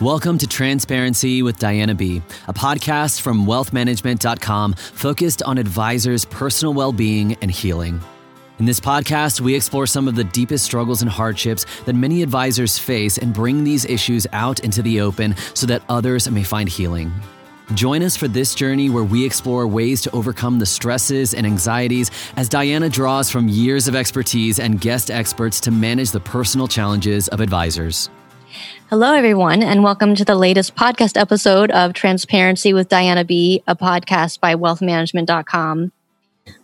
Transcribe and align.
Welcome 0.00 0.38
to 0.38 0.46
Transparency 0.46 1.42
with 1.42 1.58
Diana 1.58 1.94
B., 1.94 2.22
a 2.48 2.54
podcast 2.54 3.20
from 3.20 3.44
wealthmanagement.com 3.44 4.72
focused 4.72 5.42
on 5.42 5.58
advisors' 5.58 6.24
personal 6.24 6.72
well 6.72 6.90
being 6.90 7.36
and 7.42 7.50
healing. 7.50 8.00
In 8.58 8.64
this 8.64 8.80
podcast, 8.80 9.42
we 9.42 9.54
explore 9.54 9.86
some 9.86 10.08
of 10.08 10.14
the 10.14 10.24
deepest 10.24 10.64
struggles 10.64 11.02
and 11.02 11.10
hardships 11.10 11.66
that 11.84 11.92
many 11.92 12.22
advisors 12.22 12.78
face 12.78 13.18
and 13.18 13.34
bring 13.34 13.62
these 13.62 13.84
issues 13.84 14.26
out 14.32 14.60
into 14.60 14.80
the 14.80 15.02
open 15.02 15.36
so 15.52 15.66
that 15.66 15.82
others 15.90 16.30
may 16.30 16.44
find 16.44 16.70
healing. 16.70 17.12
Join 17.74 18.02
us 18.02 18.16
for 18.16 18.26
this 18.26 18.54
journey 18.54 18.88
where 18.88 19.04
we 19.04 19.26
explore 19.26 19.68
ways 19.68 20.00
to 20.00 20.10
overcome 20.12 20.58
the 20.58 20.64
stresses 20.64 21.34
and 21.34 21.46
anxieties 21.46 22.10
as 22.36 22.48
Diana 22.48 22.88
draws 22.88 23.30
from 23.30 23.48
years 23.48 23.86
of 23.86 23.94
expertise 23.94 24.60
and 24.60 24.80
guest 24.80 25.10
experts 25.10 25.60
to 25.60 25.70
manage 25.70 26.10
the 26.10 26.20
personal 26.20 26.68
challenges 26.68 27.28
of 27.28 27.42
advisors. 27.42 28.08
Hello, 28.88 29.12
everyone, 29.12 29.62
and 29.62 29.84
welcome 29.84 30.16
to 30.16 30.24
the 30.24 30.34
latest 30.34 30.74
podcast 30.74 31.16
episode 31.16 31.70
of 31.70 31.92
Transparency 31.92 32.72
with 32.72 32.88
Diana 32.88 33.24
B., 33.24 33.62
a 33.68 33.76
podcast 33.76 34.40
by 34.40 34.56
wealthmanagement.com. 34.56 35.92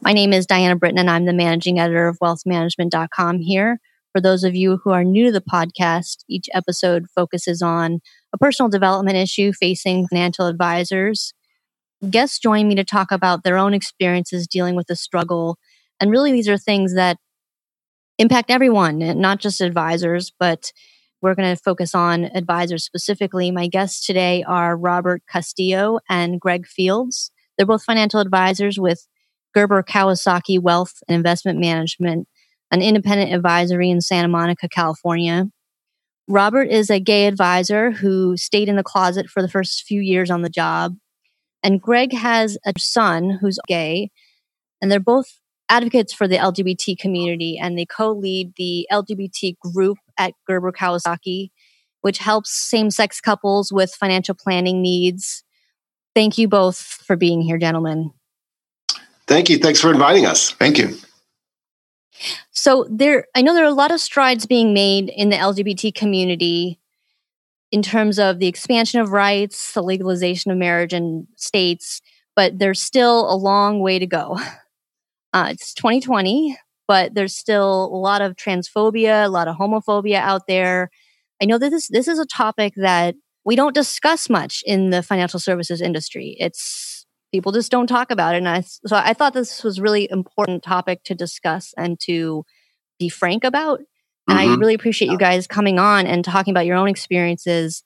My 0.00 0.12
name 0.12 0.32
is 0.32 0.46
Diana 0.46 0.74
Britton, 0.74 0.98
and 0.98 1.08
I'm 1.08 1.26
the 1.26 1.32
managing 1.32 1.78
editor 1.78 2.08
of 2.08 2.18
wealthmanagement.com 2.18 3.38
here. 3.38 3.78
For 4.12 4.20
those 4.20 4.42
of 4.42 4.56
you 4.56 4.78
who 4.82 4.90
are 4.90 5.04
new 5.04 5.26
to 5.26 5.32
the 5.32 5.40
podcast, 5.40 6.24
each 6.28 6.48
episode 6.52 7.06
focuses 7.14 7.62
on 7.62 8.00
a 8.32 8.38
personal 8.38 8.68
development 8.68 9.16
issue 9.16 9.52
facing 9.52 10.08
financial 10.08 10.46
advisors. 10.46 11.34
Guests 12.10 12.40
join 12.40 12.66
me 12.66 12.74
to 12.74 12.84
talk 12.84 13.12
about 13.12 13.44
their 13.44 13.58
own 13.58 13.74
experiences 13.74 14.48
dealing 14.48 14.74
with 14.74 14.88
the 14.88 14.96
struggle. 14.96 15.56
And 16.00 16.10
really, 16.10 16.32
these 16.32 16.48
are 16.48 16.58
things 16.58 16.94
that 16.96 17.18
impact 18.18 18.50
everyone, 18.50 18.98
not 19.20 19.38
just 19.38 19.60
advisors, 19.60 20.32
but 20.40 20.72
we're 21.22 21.34
going 21.34 21.54
to 21.54 21.60
focus 21.60 21.94
on 21.94 22.24
advisors 22.24 22.84
specifically. 22.84 23.50
My 23.50 23.68
guests 23.68 24.04
today 24.04 24.44
are 24.46 24.76
Robert 24.76 25.22
Castillo 25.30 25.98
and 26.08 26.40
Greg 26.40 26.66
Fields. 26.66 27.30
They're 27.56 27.66
both 27.66 27.84
financial 27.84 28.20
advisors 28.20 28.78
with 28.78 29.06
Gerber 29.54 29.82
Kawasaki 29.82 30.60
Wealth 30.60 30.92
and 31.08 31.16
Investment 31.16 31.58
Management, 31.58 32.28
an 32.70 32.82
independent 32.82 33.32
advisory 33.32 33.90
in 33.90 34.00
Santa 34.00 34.28
Monica, 34.28 34.68
California. 34.68 35.46
Robert 36.28 36.68
is 36.68 36.90
a 36.90 37.00
gay 37.00 37.26
advisor 37.26 37.92
who 37.92 38.36
stayed 38.36 38.68
in 38.68 38.76
the 38.76 38.82
closet 38.82 39.26
for 39.26 39.40
the 39.40 39.48
first 39.48 39.84
few 39.84 40.00
years 40.00 40.30
on 40.30 40.42
the 40.42 40.50
job. 40.50 40.96
And 41.62 41.80
Greg 41.80 42.12
has 42.12 42.58
a 42.66 42.72
son 42.78 43.38
who's 43.40 43.58
gay, 43.66 44.10
and 44.82 44.90
they're 44.90 45.00
both 45.00 45.38
advocates 45.68 46.12
for 46.12 46.28
the 46.28 46.36
LGBT 46.36 46.98
community, 46.98 47.58
and 47.58 47.78
they 47.78 47.86
co 47.86 48.12
lead 48.12 48.52
the 48.56 48.86
LGBT 48.90 49.58
group 49.58 49.98
at 50.18 50.34
Gerber 50.46 50.72
Kawasaki, 50.72 51.50
which 52.02 52.18
helps 52.18 52.50
same 52.50 52.90
sex 52.90 53.20
couples 53.20 53.72
with 53.72 53.94
financial 53.94 54.34
planning 54.34 54.82
needs. 54.82 55.42
Thank 56.14 56.38
you 56.38 56.48
both 56.48 56.78
for 56.78 57.16
being 57.16 57.42
here, 57.42 57.58
gentlemen. 57.58 58.12
Thank 59.26 59.50
you. 59.50 59.58
Thanks 59.58 59.80
for 59.80 59.90
inviting 59.90 60.24
us. 60.24 60.52
Thank 60.52 60.78
you. 60.78 60.96
So 62.50 62.86
there 62.88 63.26
I 63.34 63.42
know 63.42 63.54
there 63.54 63.64
are 63.64 63.68
a 63.68 63.74
lot 63.74 63.92
of 63.92 64.00
strides 64.00 64.46
being 64.46 64.72
made 64.72 65.10
in 65.10 65.28
the 65.28 65.36
LGBT 65.36 65.94
community 65.94 66.78
in 67.70 67.82
terms 67.82 68.18
of 68.18 68.38
the 68.38 68.46
expansion 68.46 69.00
of 69.00 69.10
rights, 69.10 69.72
the 69.72 69.82
legalization 69.82 70.50
of 70.50 70.56
marriage 70.56 70.94
in 70.94 71.26
states, 71.36 72.00
but 72.34 72.58
there's 72.58 72.80
still 72.80 73.30
a 73.30 73.36
long 73.36 73.80
way 73.80 73.98
to 73.98 74.06
go. 74.06 74.38
Uh, 75.32 75.48
it's 75.50 75.74
2020, 75.74 76.56
but 76.88 77.14
there's 77.14 77.36
still 77.36 77.86
a 77.86 77.96
lot 77.96 78.22
of 78.22 78.36
transphobia, 78.36 79.24
a 79.24 79.28
lot 79.28 79.48
of 79.48 79.56
homophobia 79.56 80.16
out 80.16 80.46
there. 80.46 80.90
I 81.42 81.44
know 81.44 81.58
that 81.58 81.70
this 81.70 81.88
this 81.88 82.08
is 82.08 82.18
a 82.18 82.26
topic 82.26 82.74
that 82.76 83.14
we 83.44 83.56
don't 83.56 83.74
discuss 83.74 84.28
much 84.28 84.62
in 84.66 84.90
the 84.90 85.02
financial 85.02 85.38
services 85.38 85.80
industry. 85.80 86.36
It's 86.38 87.06
people 87.32 87.52
just 87.52 87.70
don't 87.70 87.86
talk 87.86 88.10
about 88.10 88.34
it, 88.34 88.38
and 88.38 88.48
I, 88.48 88.60
so 88.62 88.96
I 88.96 89.12
thought 89.12 89.34
this 89.34 89.62
was 89.62 89.80
really 89.80 90.10
important 90.10 90.62
topic 90.62 91.02
to 91.04 91.14
discuss 91.14 91.74
and 91.76 91.98
to 92.00 92.44
be 92.98 93.08
frank 93.08 93.44
about. 93.44 93.80
And 94.28 94.38
mm-hmm. 94.38 94.52
I 94.52 94.56
really 94.56 94.74
appreciate 94.74 95.10
you 95.10 95.18
guys 95.18 95.46
coming 95.46 95.78
on 95.78 96.06
and 96.06 96.24
talking 96.24 96.52
about 96.52 96.66
your 96.66 96.76
own 96.76 96.88
experiences. 96.88 97.84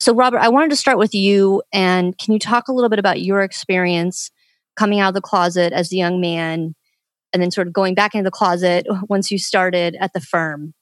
So, 0.00 0.14
Robert, 0.14 0.38
I 0.38 0.48
wanted 0.48 0.70
to 0.70 0.76
start 0.76 0.98
with 0.98 1.14
you, 1.14 1.62
and 1.72 2.16
can 2.16 2.32
you 2.32 2.38
talk 2.38 2.68
a 2.68 2.72
little 2.72 2.88
bit 2.88 2.98
about 2.98 3.20
your 3.20 3.42
experience 3.42 4.30
coming 4.76 5.00
out 5.00 5.08
of 5.08 5.14
the 5.14 5.20
closet 5.20 5.72
as 5.72 5.92
a 5.92 5.96
young 5.96 6.20
man 6.20 6.74
and 7.32 7.42
then 7.42 7.50
sort 7.50 7.66
of 7.66 7.72
going 7.72 7.94
back 7.94 8.14
into 8.14 8.24
the 8.24 8.30
closet 8.30 8.86
once 9.08 9.30
you 9.30 9.38
started 9.38 9.96
at 10.00 10.12
the 10.12 10.20
firm? 10.20 10.74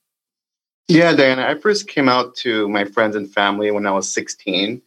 Yeah, 0.88 1.14
Diana, 1.14 1.46
I 1.46 1.54
first 1.56 1.86
came 1.86 2.08
out 2.08 2.34
to 2.36 2.68
my 2.68 2.84
friends 2.84 3.14
and 3.14 3.30
family 3.30 3.70
when 3.70 3.86
I 3.86 3.90
was 3.90 4.10
16. 4.10 4.80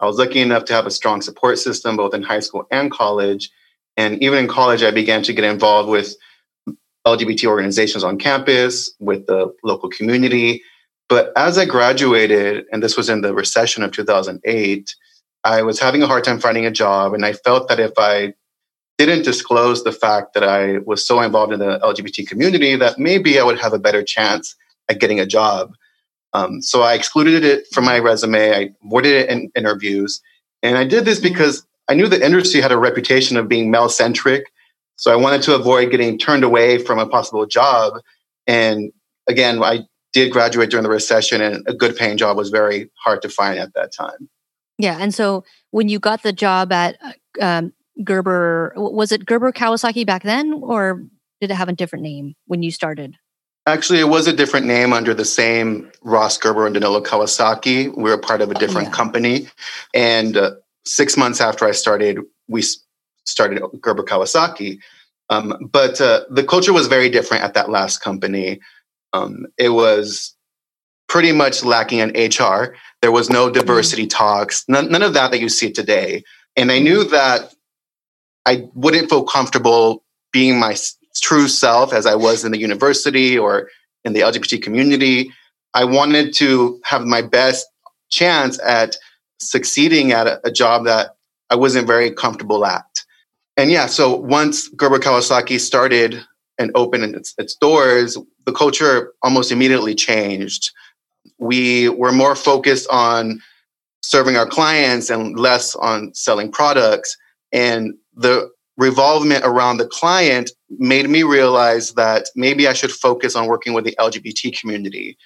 I 0.00 0.06
was 0.06 0.18
lucky 0.18 0.40
enough 0.40 0.66
to 0.66 0.74
have 0.74 0.84
a 0.84 0.90
strong 0.90 1.22
support 1.22 1.58
system 1.58 1.96
both 1.96 2.12
in 2.12 2.22
high 2.22 2.40
school 2.40 2.66
and 2.70 2.90
college. 2.90 3.50
And 3.96 4.22
even 4.22 4.38
in 4.40 4.48
college, 4.48 4.82
I 4.82 4.90
began 4.90 5.22
to 5.22 5.32
get 5.32 5.44
involved 5.44 5.88
with 5.88 6.14
LGBT 7.06 7.46
organizations 7.46 8.04
on 8.04 8.18
campus, 8.18 8.92
with 9.00 9.26
the 9.26 9.54
local 9.64 9.88
community. 9.88 10.62
But 11.08 11.32
as 11.36 11.56
I 11.56 11.64
graduated, 11.64 12.66
and 12.70 12.82
this 12.82 12.96
was 12.96 13.08
in 13.08 13.22
the 13.22 13.32
recession 13.32 13.82
of 13.82 13.92
2008, 13.92 14.94
I 15.44 15.62
was 15.62 15.80
having 15.80 16.02
a 16.02 16.06
hard 16.06 16.24
time 16.24 16.40
finding 16.40 16.66
a 16.66 16.70
job. 16.70 17.14
And 17.14 17.24
I 17.24 17.32
felt 17.32 17.68
that 17.68 17.80
if 17.80 17.92
I 17.96 18.34
didn't 18.98 19.24
disclose 19.24 19.84
the 19.84 19.92
fact 19.92 20.34
that 20.34 20.44
I 20.44 20.78
was 20.78 21.06
so 21.06 21.20
involved 21.20 21.52
in 21.52 21.60
the 21.60 21.78
LGBT 21.80 22.26
community 22.26 22.76
that 22.76 22.98
maybe 22.98 23.38
I 23.38 23.44
would 23.44 23.60
have 23.60 23.72
a 23.72 23.78
better 23.78 24.02
chance 24.02 24.54
at 24.88 25.00
getting 25.00 25.20
a 25.20 25.26
job. 25.26 25.74
Um, 26.32 26.62
so 26.62 26.82
I 26.82 26.94
excluded 26.94 27.44
it 27.44 27.66
from 27.72 27.84
my 27.84 27.98
resume. 27.98 28.52
I 28.52 28.70
avoided 28.84 29.12
it 29.12 29.30
in 29.30 29.50
interviews. 29.54 30.20
And 30.62 30.78
I 30.78 30.84
did 30.84 31.04
this 31.04 31.18
mm-hmm. 31.18 31.28
because 31.28 31.66
I 31.88 31.94
knew 31.94 32.08
the 32.08 32.24
industry 32.24 32.60
had 32.60 32.72
a 32.72 32.78
reputation 32.78 33.36
of 33.36 33.48
being 33.48 33.70
male 33.70 33.88
centric. 33.88 34.44
So 34.96 35.12
I 35.12 35.16
wanted 35.16 35.42
to 35.42 35.54
avoid 35.54 35.90
getting 35.90 36.18
turned 36.18 36.42
away 36.42 36.78
from 36.78 36.98
a 36.98 37.06
possible 37.06 37.46
job. 37.46 38.00
And 38.46 38.92
again, 39.28 39.62
I 39.62 39.80
did 40.12 40.32
graduate 40.32 40.70
during 40.70 40.84
the 40.84 40.90
recession, 40.90 41.42
and 41.42 41.62
a 41.68 41.74
good 41.74 41.94
paying 41.94 42.16
job 42.16 42.38
was 42.38 42.48
very 42.48 42.90
hard 43.04 43.20
to 43.22 43.28
find 43.28 43.58
at 43.58 43.74
that 43.74 43.92
time. 43.92 44.30
Yeah. 44.78 44.96
And 44.98 45.14
so 45.14 45.44
when 45.70 45.88
you 45.88 45.98
got 45.98 46.22
the 46.22 46.32
job 46.32 46.72
at 46.72 46.96
um, 47.40 47.72
Gerber. 48.04 48.72
Was 48.76 49.12
it 49.12 49.26
Gerber 49.26 49.52
Kawasaki 49.52 50.06
back 50.06 50.22
then, 50.22 50.60
or 50.62 51.04
did 51.40 51.50
it 51.50 51.54
have 51.54 51.68
a 51.68 51.72
different 51.72 52.02
name 52.02 52.34
when 52.46 52.62
you 52.62 52.70
started? 52.70 53.16
Actually, 53.66 53.98
it 53.98 54.08
was 54.08 54.28
a 54.28 54.32
different 54.32 54.66
name 54.66 54.92
under 54.92 55.12
the 55.12 55.24
same 55.24 55.90
Ross 56.02 56.38
Gerber 56.38 56.66
and 56.66 56.74
Danilo 56.74 57.02
Kawasaki. 57.02 57.94
We 57.96 58.04
were 58.04 58.18
part 58.18 58.40
of 58.40 58.50
a 58.50 58.54
different 58.54 58.88
yeah. 58.88 58.94
company. 58.94 59.48
And 59.92 60.36
uh, 60.36 60.52
six 60.84 61.16
months 61.16 61.40
after 61.40 61.64
I 61.64 61.72
started, 61.72 62.20
we 62.46 62.62
started 63.24 63.60
Gerber 63.80 64.04
Kawasaki. 64.04 64.78
Um, 65.30 65.68
but 65.72 66.00
uh, 66.00 66.24
the 66.30 66.44
culture 66.44 66.72
was 66.72 66.86
very 66.86 67.08
different 67.08 67.42
at 67.42 67.54
that 67.54 67.68
last 67.68 67.98
company. 67.98 68.60
Um, 69.12 69.46
it 69.58 69.70
was 69.70 70.36
pretty 71.08 71.32
much 71.32 71.64
lacking 71.64 71.98
in 71.98 72.10
HR. 72.10 72.76
There 73.02 73.10
was 73.10 73.30
no 73.30 73.46
mm-hmm. 73.46 73.58
diversity 73.58 74.06
talks, 74.06 74.64
none, 74.68 74.90
none 74.90 75.02
of 75.02 75.14
that 75.14 75.32
that 75.32 75.40
you 75.40 75.48
see 75.48 75.72
today. 75.72 76.22
And 76.54 76.70
I 76.70 76.78
knew 76.78 77.02
that 77.04 77.52
I 78.46 78.68
wouldn't 78.74 79.10
feel 79.10 79.24
comfortable 79.24 80.04
being 80.32 80.58
my 80.58 80.76
true 81.20 81.48
self 81.48 81.92
as 81.92 82.06
I 82.06 82.14
was 82.14 82.44
in 82.44 82.52
the 82.52 82.58
university 82.58 83.38
or 83.38 83.68
in 84.04 84.12
the 84.12 84.20
LGBT 84.20 84.62
community. 84.62 85.32
I 85.74 85.84
wanted 85.84 86.32
to 86.34 86.80
have 86.84 87.02
my 87.02 87.22
best 87.22 87.66
chance 88.08 88.58
at 88.62 88.96
succeeding 89.40 90.12
at 90.12 90.26
a, 90.26 90.40
a 90.46 90.50
job 90.50 90.84
that 90.84 91.16
I 91.50 91.56
wasn't 91.56 91.86
very 91.86 92.10
comfortable 92.10 92.64
at. 92.64 92.84
And 93.56 93.70
yeah, 93.70 93.86
so 93.86 94.14
once 94.14 94.68
Gerber 94.68 94.98
Kawasaki 94.98 95.58
started 95.58 96.24
and 96.58 96.70
opened 96.74 97.14
its, 97.14 97.34
its 97.38 97.54
doors, 97.54 98.16
the 98.44 98.52
culture 98.52 99.12
almost 99.22 99.50
immediately 99.50 99.94
changed. 99.94 100.70
We 101.38 101.88
were 101.88 102.12
more 102.12 102.34
focused 102.34 102.86
on 102.90 103.42
serving 104.02 104.36
our 104.36 104.46
clients 104.46 105.10
and 105.10 105.38
less 105.38 105.74
on 105.74 106.14
selling 106.14 106.50
products. 106.52 107.16
And 107.52 107.94
the 108.16 108.50
revolvement 108.76 109.44
around 109.44 109.78
the 109.78 109.86
client 109.86 110.50
made 110.70 111.08
me 111.08 111.22
realize 111.22 111.92
that 111.92 112.28
maybe 112.34 112.68
I 112.68 112.72
should 112.72 112.90
focus 112.90 113.36
on 113.36 113.46
working 113.46 113.72
with 113.72 113.84
the 113.84 113.96
LGBT 113.98 114.58
community. 114.58 115.16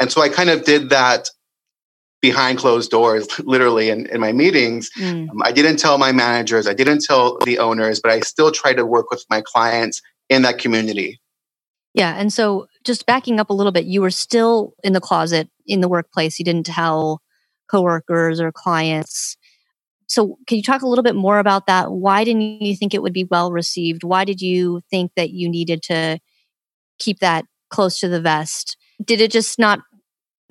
And 0.00 0.10
so 0.10 0.22
I 0.22 0.28
kind 0.28 0.50
of 0.50 0.64
did 0.64 0.90
that 0.90 1.28
behind 2.20 2.58
closed 2.58 2.90
doors, 2.90 3.28
literally 3.40 3.90
in, 3.90 4.06
in 4.06 4.20
my 4.20 4.32
meetings. 4.32 4.90
Mm. 4.98 5.28
Um, 5.30 5.42
I 5.42 5.52
didn't 5.52 5.76
tell 5.76 5.98
my 5.98 6.12
managers, 6.12 6.66
I 6.66 6.74
didn't 6.74 7.04
tell 7.04 7.38
the 7.44 7.58
owners, 7.58 8.00
but 8.00 8.10
I 8.10 8.20
still 8.20 8.50
tried 8.50 8.74
to 8.74 8.86
work 8.86 9.10
with 9.10 9.24
my 9.28 9.42
clients 9.42 10.00
in 10.28 10.42
that 10.42 10.58
community. 10.58 11.20
Yeah. 11.92 12.14
And 12.16 12.32
so 12.32 12.66
just 12.82 13.06
backing 13.06 13.38
up 13.38 13.50
a 13.50 13.52
little 13.52 13.72
bit, 13.72 13.84
you 13.84 14.00
were 14.00 14.10
still 14.10 14.72
in 14.82 14.94
the 14.94 15.00
closet 15.00 15.48
in 15.66 15.80
the 15.80 15.88
workplace. 15.88 16.38
You 16.38 16.44
didn't 16.44 16.66
tell 16.66 17.20
coworkers 17.70 18.40
or 18.40 18.50
clients 18.50 19.36
so 20.06 20.38
can 20.46 20.56
you 20.56 20.62
talk 20.62 20.82
a 20.82 20.86
little 20.86 21.02
bit 21.02 21.14
more 21.14 21.38
about 21.38 21.66
that 21.66 21.92
why 21.92 22.24
didn't 22.24 22.40
you 22.40 22.76
think 22.76 22.94
it 22.94 23.02
would 23.02 23.12
be 23.12 23.24
well 23.24 23.50
received 23.50 24.02
why 24.04 24.24
did 24.24 24.40
you 24.40 24.80
think 24.90 25.12
that 25.16 25.30
you 25.30 25.48
needed 25.48 25.82
to 25.82 26.18
keep 26.98 27.18
that 27.20 27.44
close 27.70 27.98
to 27.98 28.08
the 28.08 28.20
vest 28.20 28.76
did 29.02 29.20
it 29.20 29.30
just 29.30 29.58
not 29.58 29.80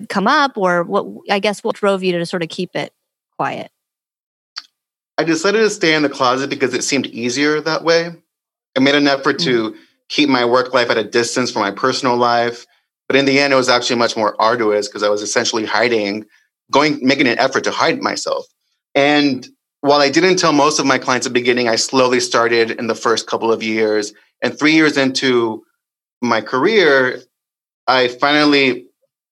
come 0.08 0.26
up, 0.26 0.56
or 0.56 0.84
what? 0.84 1.06
I 1.30 1.38
guess 1.38 1.62
what 1.62 1.76
drove 1.76 2.02
you 2.02 2.12
to 2.12 2.26
sort 2.26 2.42
of 2.42 2.48
keep 2.48 2.74
it 2.74 2.92
quiet? 3.36 3.70
I 5.16 5.24
decided 5.24 5.58
to 5.58 5.70
stay 5.70 5.94
in 5.94 6.02
the 6.02 6.08
closet 6.08 6.50
because 6.50 6.74
it 6.74 6.82
seemed 6.82 7.06
easier 7.06 7.60
that 7.60 7.84
way. 7.84 8.10
I 8.76 8.80
made 8.80 8.96
an 8.96 9.06
effort 9.06 9.36
mm-hmm. 9.36 9.74
to 9.74 9.76
keep 10.08 10.28
my 10.28 10.44
work 10.44 10.74
life 10.74 10.90
at 10.90 10.98
a 10.98 11.04
distance 11.04 11.50
from 11.50 11.62
my 11.62 11.70
personal 11.70 12.16
life. 12.16 12.66
But 13.06 13.16
in 13.16 13.24
the 13.24 13.38
end, 13.38 13.52
it 13.52 13.56
was 13.56 13.68
actually 13.68 13.96
much 13.96 14.16
more 14.16 14.40
arduous 14.40 14.88
because 14.88 15.02
I 15.02 15.08
was 15.08 15.22
essentially 15.22 15.64
hiding, 15.64 16.24
going, 16.70 16.98
making 17.02 17.28
an 17.28 17.38
effort 17.38 17.64
to 17.64 17.70
hide 17.70 18.00
myself. 18.00 18.46
And 18.94 19.46
while 19.80 20.00
I 20.00 20.08
didn't 20.08 20.36
tell 20.36 20.52
most 20.52 20.78
of 20.78 20.86
my 20.86 20.98
clients 20.98 21.26
at 21.26 21.30
the 21.32 21.38
beginning, 21.38 21.68
I 21.68 21.76
slowly 21.76 22.20
started 22.20 22.70
in 22.72 22.86
the 22.86 22.94
first 22.94 23.26
couple 23.26 23.52
of 23.52 23.62
years. 23.62 24.12
And 24.42 24.58
three 24.58 24.72
years 24.72 24.96
into 24.96 25.64
my 26.22 26.40
career, 26.40 27.20
I 27.86 28.08
finally 28.08 28.86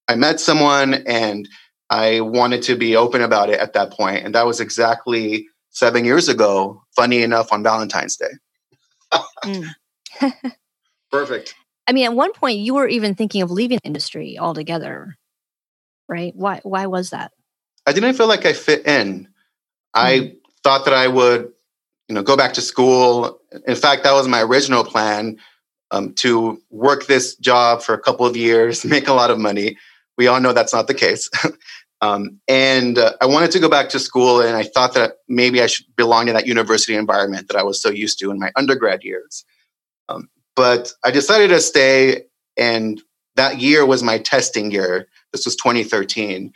I 0.08 0.14
met 0.14 0.40
someone 0.40 0.94
and 1.06 1.48
I 1.88 2.20
wanted 2.20 2.62
to 2.64 2.76
be 2.76 2.96
open 2.96 3.22
about 3.22 3.50
it 3.50 3.60
at 3.60 3.72
that 3.74 3.92
point. 3.92 4.24
And 4.24 4.34
that 4.34 4.46
was 4.46 4.60
exactly 4.60 5.46
seven 5.70 6.04
years 6.04 6.28
ago, 6.28 6.82
funny 6.96 7.22
enough, 7.22 7.52
on 7.52 7.62
Valentine's 7.62 8.16
Day. 8.16 8.32
mm. 9.44 9.68
Perfect. 11.10 11.54
I 11.86 11.92
mean, 11.92 12.04
at 12.04 12.14
one 12.14 12.32
point 12.32 12.58
you 12.58 12.74
were 12.74 12.88
even 12.88 13.14
thinking 13.14 13.42
of 13.42 13.50
leaving 13.50 13.78
the 13.82 13.86
industry 13.86 14.38
altogether, 14.38 15.16
right? 16.08 16.32
Why 16.34 16.60
why 16.62 16.86
was 16.86 17.10
that? 17.10 17.32
I 17.86 17.92
didn't 17.92 18.14
feel 18.14 18.28
like 18.28 18.46
I 18.46 18.52
fit 18.52 18.86
in. 18.86 19.28
I 19.94 20.18
mm 20.18 20.36
thought 20.62 20.84
that 20.84 20.94
I 20.94 21.08
would, 21.08 21.52
you 22.08 22.14
know, 22.14 22.22
go 22.22 22.36
back 22.36 22.52
to 22.54 22.60
school. 22.60 23.40
In 23.66 23.74
fact, 23.74 24.04
that 24.04 24.12
was 24.12 24.28
my 24.28 24.42
original 24.42 24.84
plan 24.84 25.38
um, 25.90 26.14
to 26.14 26.60
work 26.70 27.06
this 27.06 27.36
job 27.36 27.82
for 27.82 27.94
a 27.94 27.98
couple 27.98 28.26
of 28.26 28.36
years, 28.36 28.84
make 28.96 29.08
a 29.08 29.12
lot 29.12 29.30
of 29.30 29.38
money. 29.38 29.76
We 30.16 30.26
all 30.26 30.40
know 30.40 30.52
that's 30.52 30.72
not 30.72 30.86
the 30.86 30.94
case. 30.94 31.28
um, 32.00 32.40
and 32.48 32.98
uh, 32.98 33.12
I 33.20 33.26
wanted 33.26 33.50
to 33.52 33.60
go 33.60 33.68
back 33.68 33.88
to 33.90 33.98
school, 33.98 34.40
and 34.40 34.56
I 34.56 34.62
thought 34.62 34.94
that 34.94 35.14
maybe 35.28 35.62
I 35.62 35.66
should 35.66 35.86
belong 35.96 36.28
in 36.28 36.34
that 36.34 36.46
university 36.46 36.94
environment 36.94 37.48
that 37.48 37.56
I 37.56 37.62
was 37.62 37.80
so 37.80 37.90
used 37.90 38.18
to 38.20 38.30
in 38.30 38.38
my 38.38 38.52
undergrad 38.56 39.02
years. 39.02 39.44
Um, 40.08 40.28
but 40.54 40.92
I 41.04 41.10
decided 41.10 41.48
to 41.48 41.60
stay, 41.60 42.24
and 42.56 43.02
that 43.36 43.60
year 43.60 43.86
was 43.86 44.02
my 44.02 44.18
testing 44.18 44.70
year. 44.70 45.08
This 45.32 45.44
was 45.44 45.56
2013. 45.56 46.52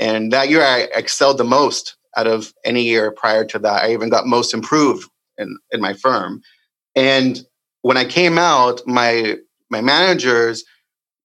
And 0.00 0.32
that 0.32 0.48
year 0.48 0.62
I 0.62 0.88
excelled 0.94 1.38
the 1.38 1.44
most 1.44 1.96
out 2.16 2.26
of 2.26 2.52
any 2.64 2.82
year 2.82 3.10
prior 3.10 3.44
to 3.46 3.58
that. 3.60 3.84
I 3.84 3.92
even 3.92 4.08
got 4.08 4.26
most 4.26 4.54
improved 4.54 5.08
in, 5.36 5.58
in 5.70 5.80
my 5.80 5.92
firm. 5.92 6.42
And 6.96 7.40
when 7.82 7.96
I 7.96 8.04
came 8.04 8.38
out, 8.38 8.80
my 8.86 9.36
my 9.70 9.80
managers 9.80 10.64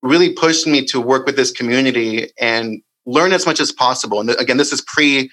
really 0.01 0.33
pushed 0.33 0.67
me 0.67 0.83
to 0.85 0.99
work 0.99 1.25
with 1.25 1.37
this 1.37 1.51
community 1.51 2.29
and 2.39 2.81
learn 3.05 3.31
as 3.31 3.45
much 3.45 3.59
as 3.59 3.71
possible. 3.71 4.19
And 4.19 4.29
again, 4.31 4.57
this 4.57 4.73
is 4.73 4.81
pre 4.81 5.31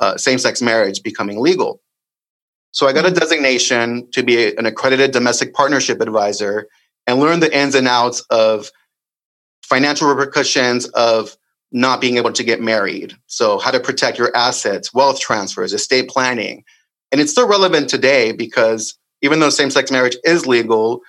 uh, 0.00 0.16
same 0.16 0.38
sex 0.38 0.62
marriage 0.62 1.02
becoming 1.02 1.40
legal. 1.40 1.80
So 2.72 2.88
I 2.88 2.92
got 2.92 3.04
a 3.04 3.08
mm-hmm. 3.08 3.18
designation 3.18 4.10
to 4.12 4.22
be 4.22 4.56
an 4.56 4.66
accredited 4.66 5.12
domestic 5.12 5.54
partnership 5.54 6.00
advisor 6.00 6.66
and 7.06 7.20
learn 7.20 7.40
the 7.40 7.56
ins 7.56 7.74
and 7.74 7.86
outs 7.86 8.20
of 8.30 8.70
financial 9.62 10.08
repercussions 10.08 10.86
of 10.88 11.36
not 11.74 12.00
being 12.00 12.16
able 12.16 12.32
to 12.32 12.44
get 12.44 12.62
married. 12.62 13.14
So, 13.26 13.58
how 13.58 13.72
to 13.72 13.80
protect 13.80 14.16
your 14.16 14.34
assets, 14.34 14.94
wealth 14.94 15.20
transfers, 15.20 15.74
estate 15.74 16.08
planning. 16.08 16.64
And 17.12 17.20
it's 17.20 17.32
still 17.32 17.48
relevant 17.48 17.90
today 17.90 18.32
because 18.32 18.96
even 19.20 19.40
though 19.40 19.50
same 19.50 19.70
sex 19.70 19.90
marriage 19.90 20.16
is 20.24 20.46
legal, 20.46 21.02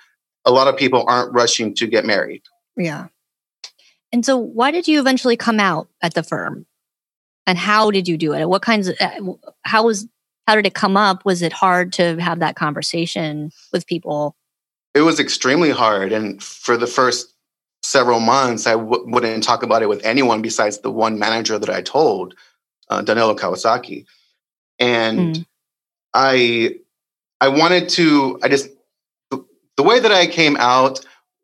a 0.44 0.50
lot 0.50 0.68
of 0.68 0.76
people 0.76 1.04
aren't 1.06 1.32
rushing 1.32 1.74
to 1.76 1.86
get 1.86 2.04
married. 2.04 2.42
Yeah. 2.76 3.06
And 4.12 4.26
so, 4.26 4.36
why 4.36 4.72
did 4.72 4.88
you 4.88 4.98
eventually 4.98 5.36
come 5.36 5.60
out 5.60 5.88
at 6.02 6.14
the 6.14 6.24
firm? 6.24 6.66
And 7.46 7.56
how 7.56 7.92
did 7.92 8.08
you 8.08 8.18
do 8.18 8.34
it? 8.34 8.48
What 8.48 8.62
kinds 8.62 8.88
of, 8.88 8.96
uh, 9.00 9.20
how 9.62 9.84
was, 9.84 10.08
how 10.48 10.56
did 10.56 10.66
it 10.66 10.74
come 10.74 10.96
up? 10.96 11.24
Was 11.24 11.42
it 11.42 11.52
hard 11.52 11.92
to 11.94 12.16
have 12.16 12.40
that 12.40 12.56
conversation 12.56 13.52
with 13.72 13.86
people? 13.86 14.34
It 14.96 15.02
was 15.02 15.20
extremely 15.20 15.70
hard. 15.70 16.10
And 16.10 16.42
for 16.42 16.76
the 16.76 16.88
first 16.88 17.35
several 17.86 18.20
months, 18.20 18.66
I 18.66 18.72
w- 18.72 19.04
wouldn't 19.06 19.44
talk 19.44 19.62
about 19.62 19.82
it 19.82 19.88
with 19.88 20.04
anyone 20.04 20.42
besides 20.42 20.78
the 20.78 20.90
one 20.90 21.18
manager 21.18 21.58
that 21.58 21.70
I 21.70 21.82
told, 21.82 22.34
uh, 22.88 23.02
Danilo 23.02 23.34
Kawasaki. 23.34 24.06
And 24.78 25.36
mm. 25.36 25.46
I, 26.12 26.76
I 27.40 27.48
wanted 27.48 27.88
to, 27.90 28.38
I 28.42 28.48
just, 28.48 28.68
the 29.30 29.82
way 29.82 30.00
that 30.00 30.12
I 30.12 30.26
came 30.26 30.56
out 30.56 31.00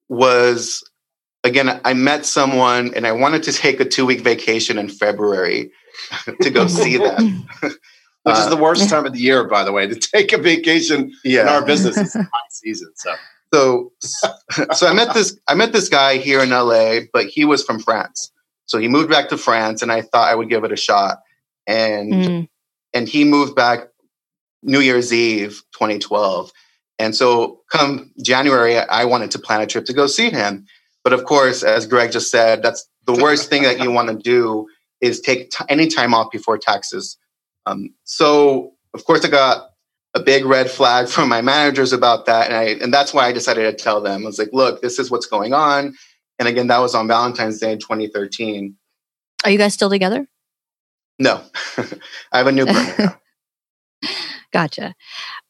was, 0.09 0.83
again, 1.45 1.81
I 1.85 1.95
met 1.95 2.27
someone 2.27 2.93
and 2.95 3.07
I 3.07 3.13
wanted 3.13 3.43
to 3.45 3.53
take 3.53 3.81
a 3.81 3.85
two 3.85 4.07
week 4.07 4.21
vacation 4.21 4.79
in 4.79 4.89
February 4.89 5.71
to 6.41 6.51
go 6.51 6.67
see 6.69 6.97
them. 6.97 7.47
Which 8.25 8.37
is 8.37 8.49
the 8.49 8.57
worst 8.57 8.89
time 8.89 9.05
of 9.05 9.13
the 9.13 9.19
year, 9.19 9.45
by 9.49 9.65
the 9.65 9.73
way, 9.73 9.89
to 9.89 9.97
take 9.97 10.33
a 10.33 10.39
vacation 10.39 11.13
yeah. 11.25 11.43
in 11.43 11.49
our 11.49 11.65
business. 11.65 11.97
It's 11.97 12.15
a 12.15 12.23
high 12.23 12.49
season. 12.51 12.93
So 12.95 13.15
so, 13.53 13.93
so 14.73 14.87
I 14.87 14.93
met 14.95 15.15
this 15.15 15.39
I 15.49 15.55
met 15.55 15.73
this 15.73 15.89
guy 15.89 16.19
here 16.19 16.41
in 16.41 16.51
LA, 16.51 17.01
but 17.13 17.27
he 17.27 17.45
was 17.45 17.65
from 17.65 17.79
France. 17.79 18.33
So 18.67 18.79
he 18.79 18.89
moved 18.89 19.11
back 19.11 19.29
to 19.29 19.37
France, 19.37 19.83
and 19.83 19.93
I 19.93 20.03
thought 20.03 20.31
I 20.31 20.35
would 20.35 20.49
give 20.49 20.65
it 20.65 20.73
a 20.73 20.77
shot. 20.77 21.19
And 21.67 22.13
mm. 22.13 22.49
and 22.95 23.09
he 23.09 23.25
moved 23.25 23.55
back 23.55 23.89
New 24.63 24.81
Year's 24.81 25.13
Eve, 25.13 25.63
2012. 25.73 26.53
And 26.99 27.17
so, 27.17 27.61
come 27.71 28.13
January, 28.23 28.79
I 28.79 29.05
wanted 29.05 29.33
to 29.33 29.39
plan 29.39 29.61
a 29.61 29.67
trip 29.67 29.87
to 29.87 29.93
go 29.93 30.07
see 30.07 30.31
him. 30.31 30.67
But 31.03 31.13
of 31.13 31.25
course, 31.25 31.63
as 31.63 31.87
Greg 31.87 32.13
just 32.13 32.31
said, 32.31 32.63
that's 32.63 32.89
the 33.07 33.15
worst 33.15 33.51
thing 33.51 33.65
that 33.65 33.81
you 33.81 33.91
want 33.91 34.09
to 34.09 34.15
do 34.15 34.69
is 35.01 35.21
take 35.21 35.51
t- 35.51 35.65
any 35.69 35.89
time 35.89 36.15
off 36.15 36.31
before 36.31 36.59
taxes. 36.59 37.19
Um, 37.67 37.91
so, 38.05 38.75
of 38.95 39.05
course, 39.05 39.25
I 39.25 39.29
got 39.29 39.72
a 40.15 40.21
big 40.21 40.45
red 40.45 40.71
flag 40.71 41.09
from 41.09 41.29
my 41.29 41.41
managers 41.41 41.93
about 41.93 42.27
that. 42.27 42.49
And 42.49 42.57
I 42.57 42.63
and 42.83 42.93
that's 42.93 43.15
why 43.15 43.27
I 43.27 43.33
decided 43.33 43.63
to 43.63 43.83
tell 43.83 44.01
them. 44.01 44.23
I 44.23 44.27
was 44.27 44.39
like, 44.39 44.51
look, 44.53 44.83
this 44.83 44.99
is 44.99 45.11
what's 45.11 45.27
going 45.27 45.53
on. 45.55 45.95
And 46.39 46.49
again, 46.49 46.67
that 46.69 46.79
was 46.79 46.95
on 46.95 47.09
Valentine's 47.09 47.59
Day 47.59 47.73
in 47.73 47.79
2013. 47.79 48.77
Are 49.45 49.51
you 49.51 49.59
guys 49.59 49.75
still 49.75 49.91
together? 49.91 50.27
No. 51.19 51.43
I 52.33 52.39
have 52.39 52.47
a 52.47 52.53
new 52.53 52.67
partner. 52.67 53.21
gotcha. 54.53 54.95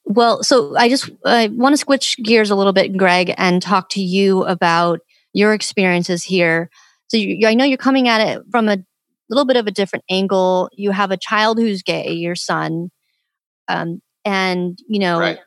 Well, 0.04 0.42
so 0.42 0.76
I 0.76 0.88
just 0.88 1.10
I 1.24 1.48
want 1.48 1.72
to 1.72 1.78
switch 1.78 2.16
gears 2.22 2.50
a 2.50 2.56
little 2.56 2.72
bit, 2.72 2.96
Greg, 2.96 3.34
and 3.36 3.62
talk 3.62 3.88
to 3.90 4.02
you 4.02 4.44
about 4.44 5.00
your 5.32 5.54
experiences 5.54 6.24
here. 6.24 6.70
So 7.08 7.16
you, 7.16 7.46
I 7.46 7.54
know 7.54 7.64
you're 7.64 7.78
coming 7.78 8.08
at 8.08 8.20
it 8.20 8.42
from 8.50 8.68
a 8.68 8.78
little 9.28 9.44
bit 9.44 9.56
of 9.56 9.66
a 9.66 9.70
different 9.70 10.04
angle. 10.10 10.68
You 10.72 10.90
have 10.90 11.10
a 11.10 11.16
child 11.16 11.58
who's 11.58 11.82
gay, 11.82 12.12
your 12.12 12.34
son. 12.34 12.90
Um, 13.68 14.02
and, 14.24 14.78
you 14.88 14.98
know, 14.98 15.18
right. 15.18 15.38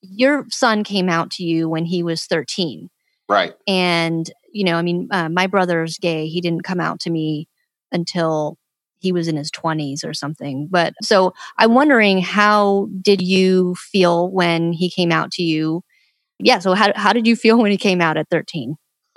your 0.00 0.46
son 0.50 0.84
came 0.84 1.08
out 1.08 1.30
to 1.32 1.44
you 1.44 1.68
when 1.68 1.84
he 1.84 2.02
was 2.02 2.26
13. 2.26 2.88
Right. 3.28 3.54
And, 3.66 4.30
you 4.52 4.64
know, 4.64 4.76
I 4.76 4.82
mean, 4.82 5.08
uh, 5.10 5.28
my 5.28 5.46
brother's 5.46 5.98
gay. 5.98 6.28
He 6.28 6.40
didn't 6.40 6.62
come 6.62 6.80
out 6.80 7.00
to 7.00 7.10
me 7.10 7.48
until 7.92 8.56
he 9.00 9.12
was 9.12 9.28
in 9.28 9.36
his 9.36 9.50
20s 9.50 10.04
or 10.04 10.12
something. 10.14 10.68
But 10.70 10.94
so 11.02 11.32
I'm 11.56 11.74
wondering 11.74 12.20
how 12.20 12.88
did 13.00 13.22
you 13.22 13.74
feel 13.76 14.28
when 14.30 14.72
he 14.72 14.90
came 14.90 15.12
out 15.12 15.30
to 15.32 15.42
you? 15.42 15.82
Yeah. 16.38 16.58
So 16.58 16.74
how, 16.74 16.92
how 16.96 17.12
did 17.12 17.26
you 17.26 17.36
feel 17.36 17.58
when 17.58 17.70
he 17.70 17.76
came 17.76 18.00
out 18.00 18.16
at 18.16 18.28
13? 18.30 18.76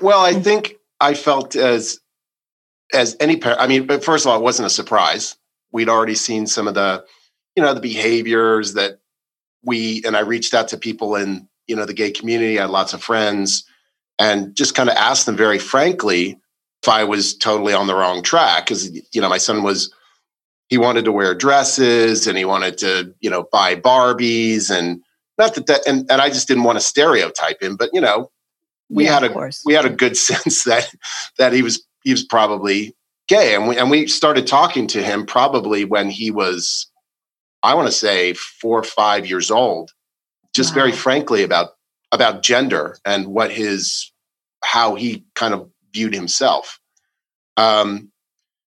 well, 0.00 0.20
I 0.20 0.32
think 0.34 0.76
I 1.00 1.14
felt 1.14 1.56
as 1.56 2.00
as 2.94 3.16
any 3.20 3.36
parent. 3.36 3.60
I 3.60 3.66
mean, 3.66 3.86
but 3.86 4.04
first 4.04 4.24
of 4.24 4.30
all, 4.30 4.38
it 4.38 4.42
wasn't 4.42 4.66
a 4.66 4.70
surprise. 4.70 5.36
We'd 5.72 5.88
already 5.88 6.14
seen 6.14 6.46
some 6.46 6.66
of 6.66 6.74
the 6.74 7.04
you 7.58 7.64
know 7.64 7.74
the 7.74 7.80
behaviors 7.80 8.74
that 8.74 9.00
we 9.64 10.00
and 10.06 10.16
I 10.16 10.20
reached 10.20 10.54
out 10.54 10.68
to 10.68 10.78
people 10.78 11.16
in 11.16 11.48
you 11.66 11.74
know 11.74 11.86
the 11.86 11.92
gay 11.92 12.12
community. 12.12 12.56
I 12.56 12.62
had 12.62 12.70
lots 12.70 12.94
of 12.94 13.02
friends, 13.02 13.64
and 14.16 14.54
just 14.54 14.76
kind 14.76 14.88
of 14.88 14.94
asked 14.94 15.26
them 15.26 15.36
very 15.36 15.58
frankly 15.58 16.38
if 16.84 16.88
I 16.88 17.02
was 17.02 17.36
totally 17.36 17.72
on 17.72 17.88
the 17.88 17.96
wrong 17.96 18.22
track 18.22 18.66
because 18.66 18.94
you 19.12 19.20
know 19.20 19.28
my 19.28 19.38
son 19.38 19.64
was 19.64 19.92
he 20.68 20.78
wanted 20.78 21.04
to 21.06 21.10
wear 21.10 21.34
dresses 21.34 22.28
and 22.28 22.38
he 22.38 22.44
wanted 22.44 22.78
to 22.78 23.12
you 23.18 23.28
know 23.28 23.48
buy 23.50 23.74
Barbies 23.74 24.70
and 24.70 25.02
not 25.36 25.56
that 25.56 25.66
that 25.66 25.80
and, 25.88 26.08
and 26.08 26.22
I 26.22 26.28
just 26.28 26.46
didn't 26.46 26.62
want 26.62 26.78
to 26.78 26.84
stereotype 26.84 27.60
him, 27.60 27.74
but 27.74 27.90
you 27.92 28.00
know 28.00 28.30
we 28.88 29.06
yeah, 29.06 29.18
had 29.18 29.32
a 29.32 29.50
we 29.66 29.74
had 29.74 29.84
a 29.84 29.90
good 29.90 30.16
sense 30.28 30.62
that 30.62 30.94
that 31.38 31.52
he 31.52 31.62
was 31.62 31.84
he 32.04 32.12
was 32.12 32.22
probably 32.22 32.94
gay 33.26 33.56
and 33.56 33.66
we 33.66 33.76
and 33.76 33.90
we 33.90 34.06
started 34.06 34.46
talking 34.46 34.86
to 34.86 35.02
him 35.02 35.26
probably 35.26 35.84
when 35.84 36.08
he 36.08 36.30
was 36.30 36.88
I 37.62 37.74
want 37.74 37.88
to 37.88 37.92
say 37.92 38.34
four 38.34 38.78
or 38.78 38.84
five 38.84 39.26
years 39.26 39.50
old, 39.50 39.90
just 40.54 40.70
wow. 40.70 40.82
very 40.82 40.92
frankly 40.92 41.42
about 41.42 41.70
about 42.12 42.42
gender 42.42 42.96
and 43.04 43.28
what 43.28 43.50
his 43.50 44.12
how 44.64 44.94
he 44.94 45.24
kind 45.34 45.54
of 45.54 45.70
viewed 45.92 46.14
himself. 46.14 46.80
Um, 47.56 48.10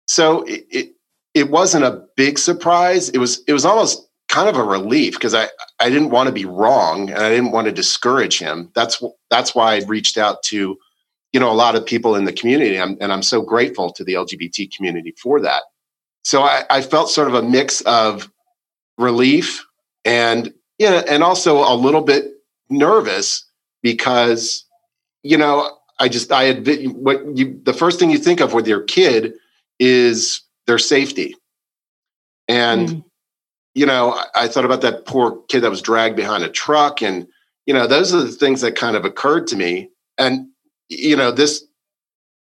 so 0.06 0.42
it, 0.42 0.66
it 0.70 0.88
it 1.34 1.50
wasn't 1.50 1.84
a 1.84 2.04
big 2.16 2.38
surprise. 2.38 3.08
It 3.08 3.18
was 3.18 3.42
it 3.46 3.52
was 3.52 3.64
almost 3.64 4.06
kind 4.28 4.48
of 4.48 4.56
a 4.56 4.64
relief 4.64 5.14
because 5.14 5.34
I 5.34 5.48
I 5.80 5.88
didn't 5.88 6.10
want 6.10 6.28
to 6.28 6.32
be 6.32 6.44
wrong 6.44 7.10
and 7.10 7.18
I 7.18 7.28
didn't 7.30 7.52
want 7.52 7.66
to 7.66 7.72
discourage 7.72 8.38
him. 8.38 8.70
That's 8.74 9.02
that's 9.30 9.54
why 9.54 9.74
I 9.74 9.84
reached 9.86 10.16
out 10.16 10.42
to 10.44 10.78
you 11.32 11.40
know, 11.40 11.50
a 11.50 11.54
lot 11.54 11.76
of 11.76 11.84
people 11.84 12.14
in 12.14 12.24
the 12.24 12.32
community. 12.32 12.80
I'm, 12.80 12.96
and 13.00 13.12
I'm 13.12 13.22
so 13.22 13.42
grateful 13.42 13.92
to 13.92 14.04
the 14.04 14.14
LGBT 14.14 14.74
community 14.74 15.14
for 15.22 15.40
that. 15.40 15.62
So 16.24 16.42
I, 16.42 16.64
I 16.70 16.82
felt 16.82 17.10
sort 17.10 17.28
of 17.28 17.34
a 17.34 17.42
mix 17.42 17.80
of 17.82 18.30
relief 18.98 19.64
and, 20.04 20.52
you 20.78 20.90
know, 20.90 21.02
and 21.08 21.22
also 21.22 21.58
a 21.58 21.74
little 21.74 22.02
bit 22.02 22.24
nervous 22.68 23.44
because, 23.82 24.64
you 25.22 25.38
know, 25.38 25.76
I 25.98 26.08
just, 26.08 26.30
I 26.30 26.44
had, 26.44 26.66
what 26.94 27.36
you, 27.36 27.60
the 27.62 27.72
first 27.72 27.98
thing 27.98 28.10
you 28.10 28.18
think 28.18 28.40
of 28.40 28.52
with 28.52 28.66
your 28.68 28.82
kid 28.82 29.34
is 29.78 30.42
their 30.66 30.78
safety. 30.78 31.36
And, 32.46 32.88
mm. 32.88 33.04
you 33.74 33.86
know, 33.86 34.12
I, 34.12 34.44
I 34.44 34.48
thought 34.48 34.64
about 34.64 34.82
that 34.82 35.06
poor 35.06 35.42
kid 35.48 35.60
that 35.60 35.70
was 35.70 35.82
dragged 35.82 36.16
behind 36.16 36.44
a 36.44 36.48
truck. 36.48 37.02
And, 37.02 37.26
you 37.66 37.74
know, 37.74 37.86
those 37.86 38.14
are 38.14 38.22
the 38.22 38.32
things 38.32 38.60
that 38.60 38.76
kind 38.76 38.96
of 38.96 39.04
occurred 39.04 39.46
to 39.48 39.56
me. 39.56 39.90
And, 40.16 40.48
you 40.88 41.16
know, 41.16 41.30
this 41.30 41.64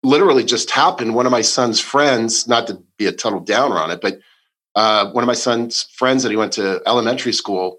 literally 0.03 0.45
just 0.45 0.71
happened. 0.71 1.15
One 1.15 1.27
of 1.27 1.33
my 1.33 1.41
son's 1.41 1.81
friends, 1.81 2.47
not 2.47 2.67
to 2.67 2.83
be 2.99 3.07
a 3.07 3.13
total 3.13 3.41
downer 3.41 3.79
on 3.79 3.91
it, 3.91 4.01
but 4.01 4.21
uh, 4.75 5.11
one 5.11 5.23
of 5.23 5.26
my 5.28 5.35
son's 5.35 5.85
friends 5.95 6.23
that 6.23 6.31
he 6.31 6.37
went 6.37 6.52
to 6.54 6.83
elementary 6.87 7.33
school, 7.33 7.78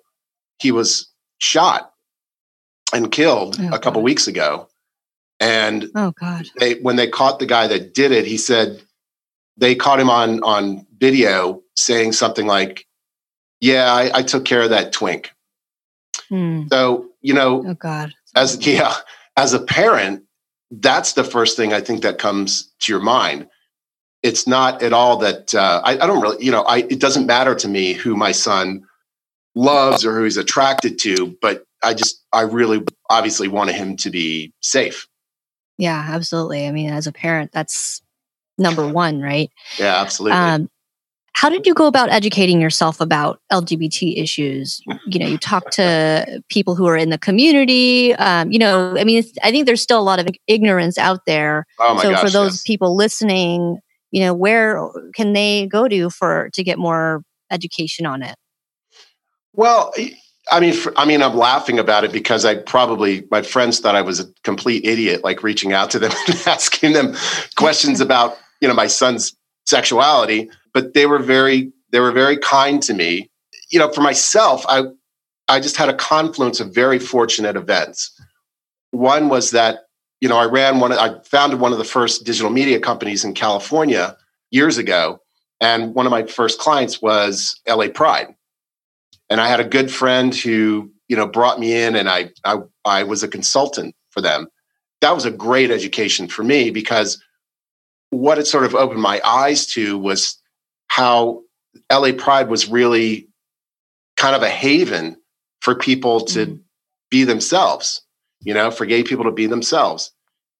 he 0.59 0.71
was 0.71 1.07
shot 1.39 1.93
and 2.93 3.11
killed 3.11 3.57
oh, 3.59 3.67
a 3.67 3.79
couple 3.79 4.01
God. 4.01 4.05
weeks 4.05 4.27
ago. 4.27 4.69
And 5.39 5.89
oh 5.95 6.11
God, 6.11 6.45
they, 6.59 6.75
when 6.75 6.95
they 6.95 7.07
caught 7.07 7.39
the 7.39 7.45
guy 7.45 7.67
that 7.67 7.93
did 7.93 8.11
it, 8.11 8.25
he 8.25 8.37
said 8.37 8.81
they 9.57 9.75
caught 9.75 9.99
him 9.99 10.09
on 10.09 10.41
on 10.43 10.87
video 10.97 11.61
saying 11.75 12.13
something 12.13 12.47
like, 12.47 12.85
"Yeah, 13.59 13.91
I, 13.91 14.19
I 14.19 14.21
took 14.21 14.45
care 14.45 14.61
of 14.61 14.69
that 14.69 14.93
twink." 14.93 15.33
Hmm. 16.29 16.63
So 16.71 17.09
you 17.21 17.33
know, 17.33 17.65
oh 17.67 17.73
God, 17.73 18.13
as 18.33 18.65
yeah, 18.67 18.93
as 19.35 19.53
a 19.53 19.59
parent, 19.59 20.23
that's 20.71 21.13
the 21.13 21.25
first 21.25 21.57
thing 21.57 21.73
I 21.73 21.81
think 21.81 22.01
that 22.03 22.17
comes 22.17 22.71
to 22.79 22.93
your 22.93 23.01
mind. 23.01 23.49
It's 24.25 24.47
not 24.47 24.81
at 24.81 24.91
all 24.91 25.17
that 25.17 25.53
uh, 25.53 25.81
I, 25.83 25.93
I 25.93 26.07
don't 26.07 26.19
really, 26.19 26.43
you 26.43 26.51
know, 26.51 26.63
I 26.63 26.79
it 26.79 26.99
doesn't 26.99 27.27
matter 27.27 27.53
to 27.53 27.67
me 27.67 27.93
who 27.93 28.15
my 28.15 28.31
son 28.31 28.83
loves 29.53 30.03
or 30.03 30.15
who 30.15 30.23
he's 30.23 30.37
attracted 30.37 30.97
to, 30.99 31.37
but 31.41 31.63
I 31.83 31.93
just 31.93 32.23
I 32.33 32.41
really 32.41 32.83
obviously 33.09 33.47
wanted 33.47 33.75
him 33.75 33.95
to 33.97 34.09
be 34.09 34.51
safe. 34.61 35.07
Yeah, 35.77 36.05
absolutely. 36.09 36.67
I 36.67 36.71
mean, 36.71 36.89
as 36.89 37.05
a 37.05 37.11
parent, 37.11 37.51
that's 37.51 38.01
number 38.57 38.87
one, 38.87 39.21
right? 39.21 39.51
Yeah, 39.77 40.01
absolutely. 40.01 40.37
Um, 40.37 40.69
how 41.33 41.49
did 41.49 41.67
you 41.67 41.73
go 41.73 41.85
about 41.85 42.09
educating 42.09 42.61
yourself 42.61 43.01
about 43.01 43.41
LGBT 43.51 44.17
issues? 44.17 44.81
You 45.05 45.19
know, 45.19 45.27
you 45.27 45.37
talk 45.37 45.69
to 45.71 46.41
people 46.49 46.75
who 46.75 46.87
are 46.87 46.95
in 46.95 47.09
the 47.09 47.17
community. 47.17 48.15
Um, 48.15 48.53
you 48.53 48.57
know, 48.57 48.95
I 48.97 49.03
mean, 49.03 49.21
I 49.43 49.51
think 49.51 49.65
there's 49.65 49.81
still 49.81 49.99
a 49.99 50.01
lot 50.01 50.19
of 50.19 50.29
ignorance 50.47 50.97
out 50.97 51.25
there. 51.27 51.67
Oh 51.77 51.99
so 51.99 52.11
gosh, 52.11 52.21
for 52.21 52.29
those 52.29 52.53
yes. 52.53 52.63
people 52.63 52.95
listening, 52.95 53.79
you 54.11 54.21
know, 54.21 54.33
where 54.33 54.83
uh, 54.83 54.89
can 55.13 55.33
they 55.33 55.67
go 55.67 55.87
to 55.87 56.09
for 56.09 56.49
to 56.53 56.63
get 56.63 56.77
more 56.77 57.21
education 57.51 58.05
on 58.05 58.23
it? 58.23 58.35
Well, 59.53 59.93
I 60.51 60.59
mean, 60.59 60.73
for, 60.73 60.93
I 60.97 61.05
mean, 61.05 61.21
I'm 61.21 61.35
laughing 61.35 61.79
about 61.79 62.03
it 62.03 62.11
because 62.11 62.45
I 62.45 62.55
probably 62.55 63.27
my 63.31 63.41
friends 63.41 63.79
thought 63.79 63.95
I 63.95 64.01
was 64.01 64.19
a 64.19 64.25
complete 64.43 64.85
idiot, 64.85 65.23
like 65.23 65.43
reaching 65.43 65.73
out 65.73 65.89
to 65.91 65.99
them 65.99 66.11
and 66.27 66.43
asking 66.47 66.93
them 66.93 67.15
questions 67.55 68.01
about 68.01 68.37
you 68.61 68.67
know 68.67 68.73
my 68.73 68.87
son's 68.87 69.35
sexuality. 69.65 70.49
But 70.73 70.93
they 70.93 71.05
were 71.05 71.19
very 71.19 71.71
they 71.91 71.99
were 71.99 72.11
very 72.11 72.37
kind 72.37 72.81
to 72.83 72.93
me. 72.93 73.29
You 73.71 73.79
know, 73.79 73.91
for 73.91 74.01
myself, 74.01 74.65
I 74.67 74.83
I 75.47 75.59
just 75.59 75.77
had 75.77 75.89
a 75.89 75.93
confluence 75.93 76.59
of 76.59 76.73
very 76.73 76.99
fortunate 76.99 77.55
events. 77.55 78.11
One 78.91 79.29
was 79.29 79.51
that 79.51 79.84
you 80.25 80.29
know 80.29 80.37
I 80.37 80.45
ran 80.45 80.79
one. 80.79 80.91
I 80.91 81.19
founded 81.23 81.59
one 81.59 81.71
of 81.71 81.77
the 81.77 81.83
first 81.83 82.25
digital 82.25 82.49
media 82.49 82.79
companies 82.79 83.23
in 83.23 83.33
California 83.33 84.17
years 84.49 84.79
ago, 84.79 85.21
and 85.61 85.93
one 85.93 86.07
of 86.07 86.11
my 86.11 86.23
first 86.23 86.57
clients 86.59 87.01
was 87.01 87.61
LA 87.67 87.89
Pride 87.93 88.35
and 89.29 89.41
I 89.41 89.47
had 89.47 89.59
a 89.59 89.65
good 89.65 89.91
friend 89.91 90.33
who 90.33 90.91
you 91.07 91.15
know 91.15 91.27
brought 91.27 91.59
me 91.59 91.81
in, 91.81 91.95
and 91.95 92.09
I 92.09 92.29
I, 92.43 92.57
I 92.83 93.03
was 93.03 93.23
a 93.23 93.27
consultant 93.27 93.95
for 94.11 94.21
them. 94.21 94.47
That 95.01 95.13
was 95.13 95.25
a 95.25 95.31
great 95.31 95.71
education 95.71 96.27
for 96.27 96.43
me 96.43 96.71
because 96.71 97.21
what 98.09 98.37
it 98.37 98.47
sort 98.47 98.65
of 98.65 98.75
opened 98.75 99.01
my 99.01 99.21
eyes 99.25 99.65
to 99.67 99.97
was 99.97 100.41
how 100.87 101.41
LA 101.91 102.11
Pride 102.17 102.49
was 102.49 102.69
really 102.69 103.27
kind 104.17 104.35
of 104.35 104.43
a 104.43 104.49
haven 104.49 105.17
for 105.61 105.75
people 105.75 106.21
to 106.21 106.45
mm. 106.45 106.59
be 107.09 107.23
themselves, 107.23 108.01
you 108.41 108.53
know, 108.53 108.71
for 108.71 108.85
gay 108.85 109.03
people 109.03 109.25
to 109.25 109.31
be 109.31 109.47
themselves. 109.47 110.11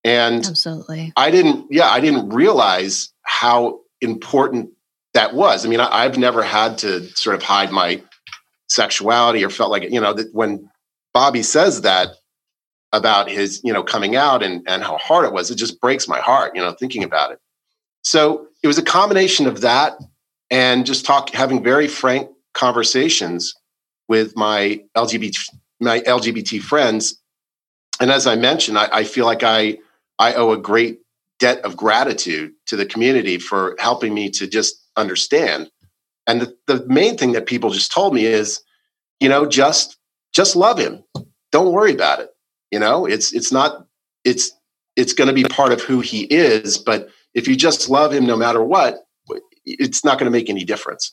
And 0.06 0.46
absolutely, 0.46 1.12
I 1.18 1.32
didn't, 1.32 1.66
yeah, 1.70 1.90
I 1.90 2.00
didn't 2.00 2.30
realize 2.30 3.12
how 3.24 3.82
important 4.02 4.70
that 5.16 5.34
was. 5.34 5.66
I 5.66 5.70
mean, 5.70 5.80
I, 5.80 6.04
have 6.04 6.18
never 6.18 6.44
had 6.44 6.78
to 6.80 7.08
sort 7.16 7.36
of 7.36 7.42
hide 7.42 7.72
my 7.72 8.02
sexuality 8.70 9.44
or 9.44 9.50
felt 9.50 9.72
like 9.72 9.84
you 9.84 10.00
know 10.00 10.14
that 10.14 10.34
when 10.34 10.70
Bobby 11.14 11.42
says 11.42 11.82
that 11.82 12.10
about 12.92 13.30
his 13.30 13.62
you 13.64 13.74
know 13.74 13.82
coming 13.84 14.16
out 14.16 14.44
and 14.44 14.62
and 14.68 14.84
how 14.84 14.98
hard 14.98 15.26
it 15.26 15.34
was 15.34 15.52
it 15.52 15.56
just 15.56 15.82
breaks 15.82 16.08
my 16.08 16.20
heart 16.20 16.56
you 16.56 16.62
know 16.62 16.72
thinking 16.74 17.04
about 17.04 17.32
it. 17.32 17.40
So 18.04 18.48
it 18.62 18.68
was 18.68 18.78
a 18.78 18.84
combination 18.84 19.48
of 19.48 19.62
that 19.62 19.98
and 20.52 20.86
just 20.86 21.06
talk 21.06 21.32
having 21.32 21.64
very 21.64 21.88
frank 21.88 22.30
conversations 22.54 23.56
with 24.08 24.36
my 24.36 24.82
lgbt 24.96 25.50
my 25.80 26.02
lgbt 26.02 26.62
friends. 26.62 27.20
And 28.00 28.12
as 28.12 28.28
i 28.28 28.36
mentioned 28.36 28.78
i, 28.78 28.88
I 28.92 29.04
feel 29.04 29.26
like 29.26 29.44
i 29.44 29.78
i 30.20 30.34
owe 30.34 30.52
a 30.52 30.58
great 30.58 31.00
debt 31.40 31.60
of 31.66 31.76
gratitude 31.76 32.54
to 32.66 32.76
the 32.76 32.86
community 32.86 33.38
for 33.38 33.76
helping 33.80 34.14
me 34.14 34.30
to 34.30 34.48
just 34.48 34.82
understand 34.96 35.70
and 36.28 36.42
the, 36.42 36.58
the 36.68 36.86
main 36.88 37.18
thing 37.18 37.34
that 37.34 37.46
people 37.46 37.70
just 37.70 37.92
told 37.92 38.14
me 38.14 38.26
is, 38.26 38.62
you 39.20 39.30
know, 39.30 39.46
just 39.46 39.98
just 40.34 40.56
love 40.56 40.78
him. 40.78 41.04
Don't 41.52 41.72
worry 41.72 41.94
about 41.94 42.20
it. 42.20 42.30
You 42.72 42.80
know, 42.80 43.06
it's 43.06 43.34
it's 43.34 43.52
not 43.52 43.86
it's 44.24 44.52
it's 44.96 45.14
going 45.14 45.28
to 45.28 45.34
be 45.34 45.44
part 45.44 45.72
of 45.72 45.82
who 45.82 46.00
he 46.00 46.24
is, 46.24 46.78
but 46.78 47.10
if 47.34 47.48
you 47.48 47.56
just 47.56 47.90
love 47.90 48.14
him 48.14 48.26
no 48.26 48.36
matter 48.36 48.64
what, 48.64 49.06
it's 49.66 50.04
not 50.04 50.18
going 50.18 50.32
to 50.32 50.38
make 50.38 50.50
any 50.50 50.64
difference. 50.64 51.12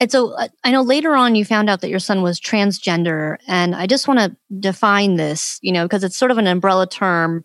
And 0.00 0.10
so 0.10 0.32
uh, 0.32 0.48
I 0.64 0.70
know 0.70 0.80
later 0.80 1.14
on 1.14 1.34
you 1.34 1.44
found 1.44 1.68
out 1.68 1.82
that 1.82 1.90
your 1.90 1.98
son 1.98 2.22
was 2.22 2.40
transgender, 2.40 3.36
and 3.46 3.74
I 3.74 3.86
just 3.86 4.08
want 4.08 4.20
to 4.20 4.36
define 4.58 5.16
this, 5.16 5.58
you 5.62 5.72
know, 5.72 5.84
because 5.84 6.04
it's 6.04 6.16
sort 6.16 6.30
of 6.30 6.38
an 6.38 6.46
umbrella 6.46 6.86
term 6.86 7.44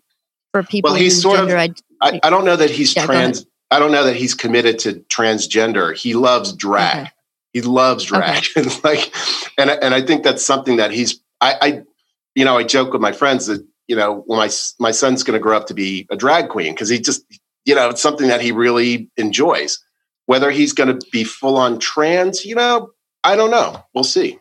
for 0.62 0.68
people. 0.68 0.90
Well, 0.90 1.00
he's 1.00 1.20
sort 1.20 1.40
of. 1.40 1.50
I, 1.50 2.20
I, 2.22 2.30
don't 2.30 2.44
know 2.44 2.56
that 2.56 2.70
he's 2.70 2.94
yeah, 2.94 3.06
trans 3.06 3.46
I 3.70 3.78
don't 3.78 3.92
know 3.92 4.04
that 4.04 4.16
he's 4.16 4.34
committed 4.34 4.78
to 4.80 4.94
transgender. 5.08 5.96
He 5.96 6.14
loves 6.14 6.52
drag. 6.52 7.02
Okay. 7.02 7.10
He 7.52 7.62
loves 7.62 8.04
drag. 8.04 8.44
Okay. 8.56 8.70
like, 8.84 9.14
and 9.58 9.70
and 9.70 9.94
I 9.94 10.02
think 10.02 10.24
that's 10.24 10.44
something 10.44 10.76
that 10.76 10.90
he's. 10.90 11.20
I, 11.40 11.54
I, 11.60 11.82
you 12.34 12.44
know, 12.44 12.56
I 12.56 12.64
joke 12.64 12.92
with 12.92 13.02
my 13.02 13.12
friends 13.12 13.46
that 13.46 13.66
you 13.88 13.96
know, 13.96 14.22
when 14.26 14.38
my 14.38 14.50
my 14.78 14.90
son's 14.90 15.22
going 15.22 15.38
to 15.38 15.42
grow 15.42 15.56
up 15.56 15.66
to 15.66 15.74
be 15.74 16.06
a 16.10 16.16
drag 16.16 16.48
queen 16.48 16.74
because 16.74 16.88
he 16.88 16.98
just, 16.98 17.24
you 17.64 17.74
know, 17.74 17.88
it's 17.88 18.02
something 18.02 18.28
that 18.28 18.40
he 18.40 18.52
really 18.52 19.10
enjoys. 19.16 19.78
Whether 20.26 20.50
he's 20.50 20.72
going 20.72 20.98
to 20.98 21.06
be 21.10 21.22
full 21.22 21.56
on 21.56 21.78
trans, 21.78 22.44
you 22.44 22.56
know, 22.56 22.90
I 23.22 23.36
don't 23.36 23.50
know. 23.50 23.84
We'll 23.94 24.04
see. 24.04 24.40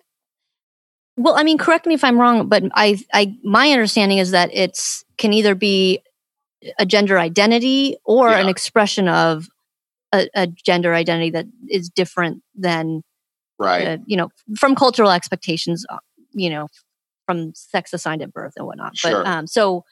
Well, 1.17 1.35
I 1.37 1.43
mean, 1.43 1.57
correct 1.57 1.85
me 1.85 1.93
if 1.93 2.03
I'm 2.03 2.19
wrong, 2.19 2.49
but 2.49 2.63
I, 2.73 2.99
I, 3.13 3.37
my 3.43 3.71
understanding 3.71 4.17
is 4.17 4.31
that 4.31 4.49
it's 4.51 5.05
can 5.17 5.31
either 5.31 5.55
be 5.55 6.01
a 6.79 6.85
gender 6.85 7.17
identity 7.19 7.97
or 8.05 8.29
yeah. 8.29 8.39
an 8.39 8.47
expression 8.47 9.07
of 9.07 9.47
a, 10.13 10.29
a, 10.35 10.47
gender 10.47 10.93
identity 10.93 11.31
that 11.31 11.45
is 11.69 11.89
different 11.89 12.41
than 12.55 13.01
right. 13.59 13.87
uh, 13.87 13.97
you 14.05 14.17
know 14.17 14.29
from 14.57 14.75
cultural 14.75 15.11
expectations 15.11 15.85
uh, 15.89 15.97
you 16.33 16.49
know 16.49 16.67
from 17.25 17.53
sex 17.55 17.93
assigned 17.93 18.21
at 18.21 18.31
birth 18.31 18.53
and 18.57 18.65
whatnot. 18.65 18.95
Sure. 18.97 19.23
but 19.23 19.27
um 19.27 19.47
so 19.47 19.83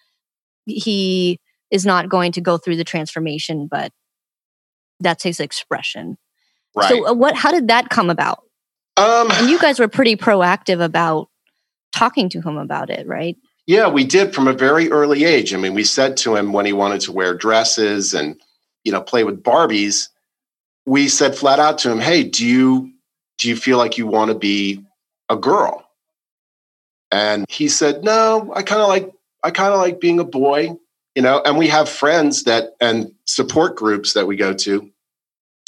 he 0.65 1.39
is 1.71 1.85
not 1.85 2.09
going 2.09 2.31
to 2.31 2.41
go 2.41 2.57
through 2.57 2.77
the 2.77 2.83
transformation 2.83 3.67
but 3.69 3.91
that's 4.99 5.23
his 5.23 5.39
expression. 5.39 6.17
Right. 6.75 6.89
so 6.89 7.07
uh, 7.07 7.13
what 7.13 7.35
how 7.35 7.51
did 7.51 7.67
that 7.67 7.89
come 7.89 8.09
about? 8.09 8.43
Um 8.97 9.29
and 9.31 9.49
you 9.49 9.59
guys 9.59 9.79
were 9.79 9.87
pretty 9.87 10.15
proactive 10.15 10.83
about 10.83 11.27
talking 11.91 12.29
to 12.29 12.41
him 12.41 12.57
about 12.57 12.89
it 12.89 13.07
right 13.07 13.37
yeah, 13.65 13.87
we 13.87 14.03
did 14.03 14.33
from 14.33 14.47
a 14.47 14.53
very 14.53 14.91
early 14.91 15.23
age. 15.23 15.53
I 15.53 15.57
mean, 15.57 15.73
we 15.73 15.83
said 15.83 16.17
to 16.17 16.35
him 16.35 16.51
when 16.51 16.65
he 16.65 16.73
wanted 16.73 17.01
to 17.01 17.11
wear 17.11 17.33
dresses 17.33 18.13
and 18.13 18.39
you 18.83 18.91
know 18.91 19.01
play 19.01 19.23
with 19.23 19.43
Barbies, 19.43 20.09
we 20.85 21.07
said 21.07 21.35
flat 21.35 21.59
out 21.59 21.77
to 21.79 21.91
him, 21.91 21.99
"Hey, 21.99 22.23
do 22.23 22.45
you 22.45 22.91
do 23.37 23.49
you 23.49 23.55
feel 23.55 23.77
like 23.77 23.97
you 23.97 24.07
want 24.07 24.29
to 24.29 24.37
be 24.37 24.83
a 25.29 25.37
girl?" 25.37 25.89
And 27.11 27.45
he 27.49 27.69
said, 27.69 28.03
"No, 28.03 28.51
I 28.55 28.63
kind 28.63 28.81
of 28.81 28.89
like 28.89 29.11
I 29.43 29.51
kind 29.51 29.73
of 29.73 29.79
like 29.79 30.01
being 30.01 30.19
a 30.19 30.25
boy." 30.25 30.75
You 31.15 31.21
know, 31.21 31.41
and 31.45 31.57
we 31.57 31.67
have 31.67 31.87
friends 31.87 32.43
that 32.43 32.73
and 32.81 33.13
support 33.25 33.75
groups 33.75 34.13
that 34.13 34.27
we 34.27 34.35
go 34.35 34.53
to 34.55 34.89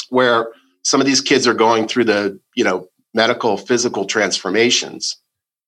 where 0.10 0.52
some 0.84 1.00
of 1.00 1.08
these 1.08 1.22
kids 1.22 1.48
are 1.48 1.54
going 1.54 1.88
through 1.88 2.06
the, 2.06 2.40
you 2.56 2.64
know, 2.64 2.88
medical 3.14 3.58
physical 3.58 4.06
transformations 4.06 5.18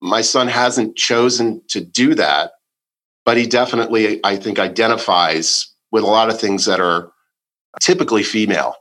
my 0.02 0.22
son 0.22 0.48
hasn't 0.48 0.96
chosen 0.96 1.62
to 1.70 1.82
do 1.82 2.16
that, 2.16 2.52
but 3.26 3.38
he 3.38 3.48
definitely, 3.48 4.20
I 4.24 4.38
think, 4.38 4.60
identifies 4.60 5.68
with 5.92 6.04
a 6.04 6.08
lot 6.08 6.30
of 6.30 6.40
things 6.40 6.66
that 6.66 6.80
are 6.80 7.12
typically 7.82 8.24
female, 8.24 8.76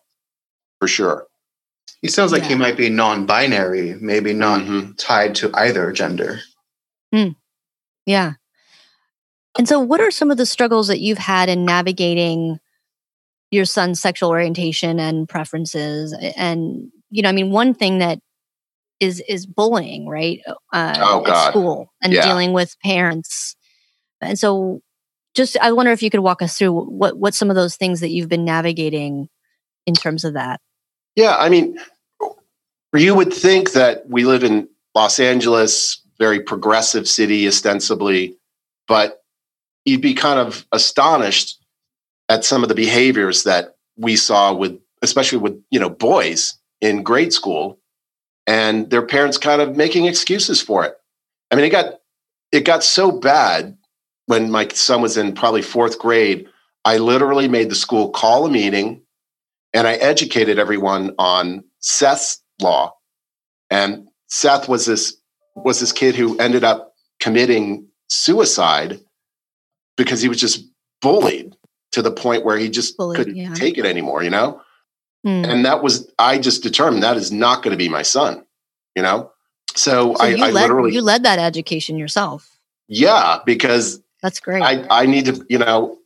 for 0.78 0.88
sure. 0.88 1.26
He 2.02 2.08
sounds 2.08 2.32
like 2.32 2.42
yeah. 2.42 2.48
he 2.50 2.54
might 2.54 2.76
be 2.76 2.90
non-binary, 2.90 3.96
maybe 4.00 4.32
not 4.32 4.60
mm-hmm. 4.60 4.92
tied 4.92 5.34
to 5.36 5.50
either 5.54 5.90
gender. 5.92 6.40
Hmm. 7.12 7.30
Yeah. 8.04 8.34
And 9.58 9.66
so, 9.66 9.80
what 9.80 10.00
are 10.00 10.10
some 10.10 10.30
of 10.30 10.36
the 10.36 10.46
struggles 10.46 10.88
that 10.88 11.00
you've 11.00 11.18
had 11.18 11.48
in 11.48 11.64
navigating 11.64 12.60
your 13.50 13.64
son's 13.64 14.00
sexual 14.00 14.28
orientation 14.28 15.00
and 15.00 15.28
preferences? 15.28 16.14
And 16.36 16.90
you 17.10 17.22
know, 17.22 17.28
I 17.28 17.32
mean, 17.32 17.50
one 17.50 17.72
thing 17.72 17.98
that 17.98 18.20
is 19.00 19.22
is 19.28 19.46
bullying, 19.46 20.08
right? 20.08 20.40
Uh, 20.72 20.94
oh, 20.98 21.20
God. 21.22 21.48
At 21.48 21.50
school 21.50 21.92
and 22.02 22.12
yeah. 22.12 22.22
dealing 22.26 22.52
with 22.52 22.76
parents. 22.82 23.56
And 24.20 24.38
so, 24.38 24.80
just 25.34 25.56
I 25.60 25.72
wonder 25.72 25.92
if 25.92 26.02
you 26.02 26.10
could 26.10 26.20
walk 26.20 26.42
us 26.42 26.56
through 26.56 26.72
what 26.72 27.18
what 27.18 27.34
some 27.34 27.50
of 27.50 27.56
those 27.56 27.76
things 27.76 28.00
that 28.00 28.10
you've 28.10 28.28
been 28.28 28.44
navigating 28.44 29.28
in 29.86 29.94
terms 29.94 30.24
of 30.24 30.34
that. 30.34 30.60
Yeah, 31.14 31.36
I 31.38 31.48
mean, 31.48 31.78
you 32.94 33.14
would 33.14 33.32
think 33.32 33.72
that 33.72 34.08
we 34.08 34.24
live 34.24 34.44
in 34.44 34.68
Los 34.94 35.18
Angeles, 35.18 36.00
very 36.18 36.40
progressive 36.40 37.08
city, 37.08 37.46
ostensibly, 37.46 38.36
but 38.88 39.22
you'd 39.84 40.00
be 40.00 40.14
kind 40.14 40.38
of 40.38 40.66
astonished 40.72 41.62
at 42.28 42.44
some 42.44 42.62
of 42.62 42.68
the 42.68 42.74
behaviors 42.74 43.44
that 43.44 43.76
we 43.96 44.16
saw 44.16 44.52
with, 44.52 44.78
especially 45.02 45.38
with 45.38 45.62
you 45.70 45.80
know 45.80 45.90
boys 45.90 46.54
in 46.80 47.02
grade 47.02 47.32
school, 47.32 47.78
and 48.46 48.90
their 48.90 49.06
parents 49.06 49.38
kind 49.38 49.60
of 49.60 49.76
making 49.76 50.06
excuses 50.06 50.60
for 50.60 50.84
it. 50.84 50.96
I 51.50 51.56
mean, 51.56 51.64
it 51.64 51.70
got 51.70 51.94
it 52.52 52.64
got 52.64 52.84
so 52.84 53.10
bad 53.10 53.76
when 54.26 54.50
my 54.50 54.68
son 54.68 55.02
was 55.02 55.16
in 55.16 55.34
probably 55.34 55.62
fourth 55.62 55.98
grade. 55.98 56.48
I 56.84 56.98
literally 56.98 57.48
made 57.48 57.70
the 57.70 57.74
school 57.74 58.10
call 58.10 58.46
a 58.46 58.50
meeting 58.50 59.02
and 59.72 59.86
I 59.86 59.94
educated 59.94 60.58
everyone 60.58 61.14
on 61.18 61.64
Seth's 61.80 62.42
law. 62.60 62.94
And 63.70 64.08
Seth 64.28 64.68
was 64.68 64.86
this 64.86 65.16
was 65.54 65.80
this 65.80 65.92
kid 65.92 66.14
who 66.14 66.38
ended 66.38 66.64
up 66.64 66.94
committing 67.20 67.88
suicide 68.08 69.00
because 69.96 70.20
he 70.20 70.28
was 70.28 70.40
just 70.40 70.64
bullied 71.00 71.56
to 71.92 72.02
the 72.02 72.10
point 72.10 72.44
where 72.44 72.58
he 72.58 72.68
just 72.68 72.96
bullied, 72.96 73.16
couldn't 73.16 73.36
yeah. 73.36 73.54
take 73.54 73.78
it 73.78 73.86
anymore, 73.86 74.22
you 74.22 74.30
know? 74.30 74.60
Mm. 75.26 75.46
And 75.46 75.64
that 75.64 75.82
was 75.82 76.08
I 76.18 76.38
just 76.38 76.62
determined 76.62 77.02
that 77.02 77.16
is 77.16 77.32
not 77.32 77.62
going 77.62 77.72
to 77.72 77.76
be 77.76 77.88
my 77.88 78.02
son, 78.02 78.44
you 78.94 79.02
know? 79.02 79.32
So, 79.74 80.14
so 80.14 80.20
I, 80.20 80.28
I 80.28 80.50
led, 80.50 80.52
literally 80.52 80.94
you 80.94 81.02
led 81.02 81.24
that 81.24 81.40
education 81.40 81.98
yourself. 81.98 82.58
Yeah, 82.88 83.40
because 83.44 84.00
that's 84.22 84.38
great. 84.38 84.62
I, 84.62 84.86
I 84.88 85.06
need 85.06 85.26
to, 85.26 85.44
you 85.48 85.58
know, 85.58 85.98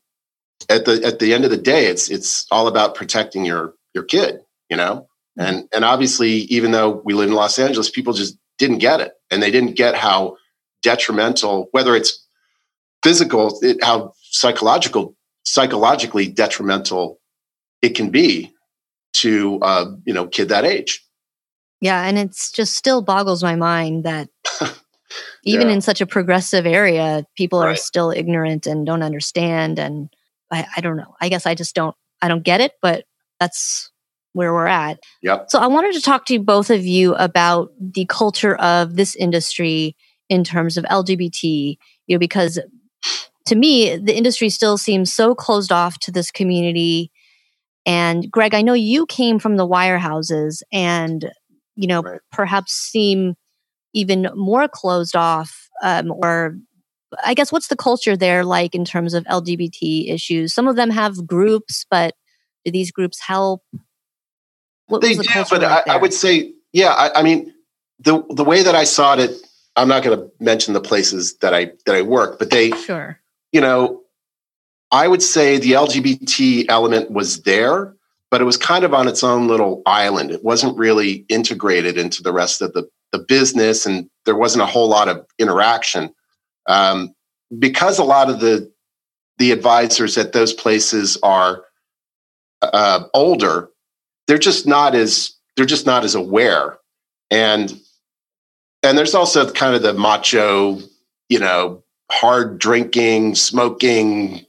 at 0.71 0.87
the 0.87 1.05
at 1.05 1.19
the 1.19 1.35
end 1.35 1.45
of 1.45 1.51
the 1.51 1.59
day, 1.59 1.87
it's 1.87 2.11
it's 2.11 2.47
all 2.51 2.67
about 2.67 2.95
protecting 2.95 3.45
your 3.45 3.75
your 3.95 4.05
kid, 4.05 4.41
you 4.71 4.77
know. 4.77 5.07
Mm-hmm. 5.39 5.43
And 5.43 5.69
and 5.75 5.85
obviously, 5.85 6.31
even 6.31 6.71
though 6.71 7.03
we 7.05 7.13
live 7.13 7.29
in 7.29 7.35
Los 7.35 7.59
Angeles, 7.59 7.91
people 7.91 8.15
just 8.15 8.39
didn't 8.59 8.79
get 8.79 9.01
it, 9.01 9.13
and 9.31 9.43
they 9.43 9.51
didn't 9.51 9.77
get 9.77 9.95
how 9.95 10.39
detrimental, 10.83 11.69
whether 11.73 11.95
it's 11.95 12.27
physical, 13.03 13.59
it, 13.63 13.85
how 13.85 14.15
psychological, 14.23 15.15
psychologically 15.45 16.27
detrimental 16.27 17.21
it 17.83 17.91
can 17.91 18.09
be 18.09 18.53
to 19.15 19.59
uh, 19.63 19.87
you 20.05 20.15
know 20.15 20.27
kid 20.27 20.49
that 20.49 20.65
age. 20.65 21.05
Yeah, 21.81 22.03
and 22.05 22.19
it's 22.19 22.53
just 22.53 22.75
still 22.75 23.03
boggles 23.03 23.43
my 23.43 23.57
mind 23.57 24.05
that 24.05 24.29
even 25.45 25.69
yeah. 25.69 25.75
in 25.75 25.81
such 25.81 26.01
a 26.01 26.07
progressive 26.07 26.67
area, 26.67 27.25
people 27.37 27.61
right. 27.61 27.71
are 27.71 27.77
still 27.77 28.11
ignorant 28.11 28.67
and 28.67 28.85
don't 28.85 29.03
understand. 29.03 29.79
And 29.79 30.11
I, 30.51 30.67
I 30.77 30.81
don't 30.81 30.97
know. 30.97 31.15
I 31.21 31.29
guess 31.29 31.47
I 31.47 31.55
just 31.55 31.75
don't. 31.75 31.97
I 32.23 32.29
don't 32.29 32.45
get 32.45 32.61
it, 32.61 32.73
but 32.83 33.05
that's 33.39 33.91
where 34.33 34.53
we're 34.53 34.67
at. 34.67 35.01
Yep. 35.23 35.47
So 35.49 35.59
I 35.59 35.67
wanted 35.67 35.95
to 35.95 36.03
talk 36.03 36.27
to 36.27 36.39
both 36.39 36.71
of 36.71 36.85
you 36.85 37.15
about 37.15 37.73
the 37.81 38.05
culture 38.07 38.57
of 38.57 38.97
this 38.97 39.17
industry 39.17 39.97
in 40.29 40.45
terms 40.45 40.77
of 40.77 40.85
LGBT, 40.85 41.77
you 42.07 42.15
know, 42.15 42.19
because 42.19 42.61
to 43.47 43.57
me, 43.57 43.97
the 43.97 44.17
industry 44.17 44.49
still 44.49 44.79
seems 44.79 45.13
so 45.13 45.35
closed 45.35 45.73
off 45.73 45.99
to 46.01 46.13
this 46.13 46.31
community. 46.31 47.11
And 47.87 48.31
Greg, 48.31 48.55
I 48.55 48.63
know 48.63 48.75
you 48.75 49.07
came 49.07 49.39
from 49.39 49.57
the 49.57 49.67
wirehouses 49.67 50.63
and, 50.73 51.31
you 51.77 51.87
know, 51.87 52.03
right. 52.03 52.21
perhaps 52.31 52.73
seem 52.73 53.35
even 53.95 54.29
more 54.35 54.69
closed 54.69 55.17
off 55.17 55.69
um, 55.83 56.13
or 56.13 56.57
I 57.25 57.35
guess 57.35 57.51
what's 57.51 57.69
the 57.69 57.77
culture 57.77 58.17
there 58.17 58.45
like 58.45 58.75
in 58.75 58.85
terms 58.85 59.15
of 59.15 59.25
LGBT 59.25 60.13
issues? 60.13 60.55
Some 60.55 60.69
of 60.69 60.77
them 60.77 60.91
have 60.91 61.27
groups, 61.27 61.85
but 61.91 62.15
do 62.65 62.71
these 62.71 62.93
groups 62.93 63.21
help? 63.21 63.63
What 64.87 65.01
they 65.01 65.15
the 65.15 65.23
do, 65.23 65.45
but 65.51 65.65
I, 65.65 65.83
I, 65.89 65.97
would 65.97 66.13
say, 66.13 66.53
yeah. 66.73 66.93
I, 66.93 67.21
I, 67.21 67.23
mean, 67.23 67.53
the 67.99 68.25
the 68.31 68.45
way 68.45 68.63
that 68.63 68.75
I 68.75 68.85
saw 68.85 69.15
it, 69.15 69.31
I'm 69.77 69.89
not 69.89 70.03
going 70.03 70.19
to 70.19 70.31
mention 70.41 70.75
the 70.75 70.81
places 70.81 71.37
that 71.39 71.55
I 71.55 71.73
that 71.87 71.95
I 71.95 72.03
work, 72.03 72.39
but 72.39 72.51
they, 72.51 72.71
sure, 72.73 73.21
you 73.53 73.61
know, 73.61 74.00
I 74.93 75.07
would 75.09 75.23
say 75.23 75.59
the 75.59 75.73
LGBT 75.73 76.67
element 76.69 77.11
was 77.11 77.43
there, 77.43 77.95
but 78.31 78.41
it 78.41 78.45
was 78.45 78.57
kind 78.57 78.85
of 78.85 78.95
on 78.95 79.09
its 79.09 79.23
own 79.23 79.49
little 79.49 79.83
island. 79.87 80.31
It 80.31 80.45
wasn't 80.45 80.79
really 80.79 81.25
integrated 81.29 81.97
into 81.97 82.23
the 82.23 82.33
rest 82.33 82.63
of 82.63 82.73
the 82.73 82.89
the 83.13 83.19
business, 83.19 83.87
and 83.87 84.09
there 84.25 84.37
wasn't 84.37 84.63
a 84.63 84.67
whole 84.67 84.89
lot 84.89 85.09
of 85.09 85.27
interaction. 85.39 86.15
Um, 86.67 87.15
because 87.59 87.99
a 87.99 88.05
lot 88.05 88.31
of 88.31 88.41
the 88.41 88.71
the 89.39 89.53
advisors 89.53 90.19
at 90.19 90.33
those 90.33 90.53
places 90.53 91.19
are 91.23 91.65
uh, 92.63 93.05
older, 93.15 93.71
they're 94.27 94.39
just 94.39 94.67
not 94.67 94.95
as 94.95 95.33
they're 95.57 95.65
just 95.67 95.87
not 95.87 96.05
as 96.05 96.15
aware, 96.15 96.79
and 97.31 97.81
and 98.83 98.97
there's 98.97 99.15
also 99.15 99.51
kind 99.51 99.75
of 99.75 99.83
the 99.83 99.95
macho, 99.95 100.79
you 101.29 101.39
know, 101.39 101.83
hard 102.11 102.59
drinking, 102.59 103.35
smoking, 103.35 104.47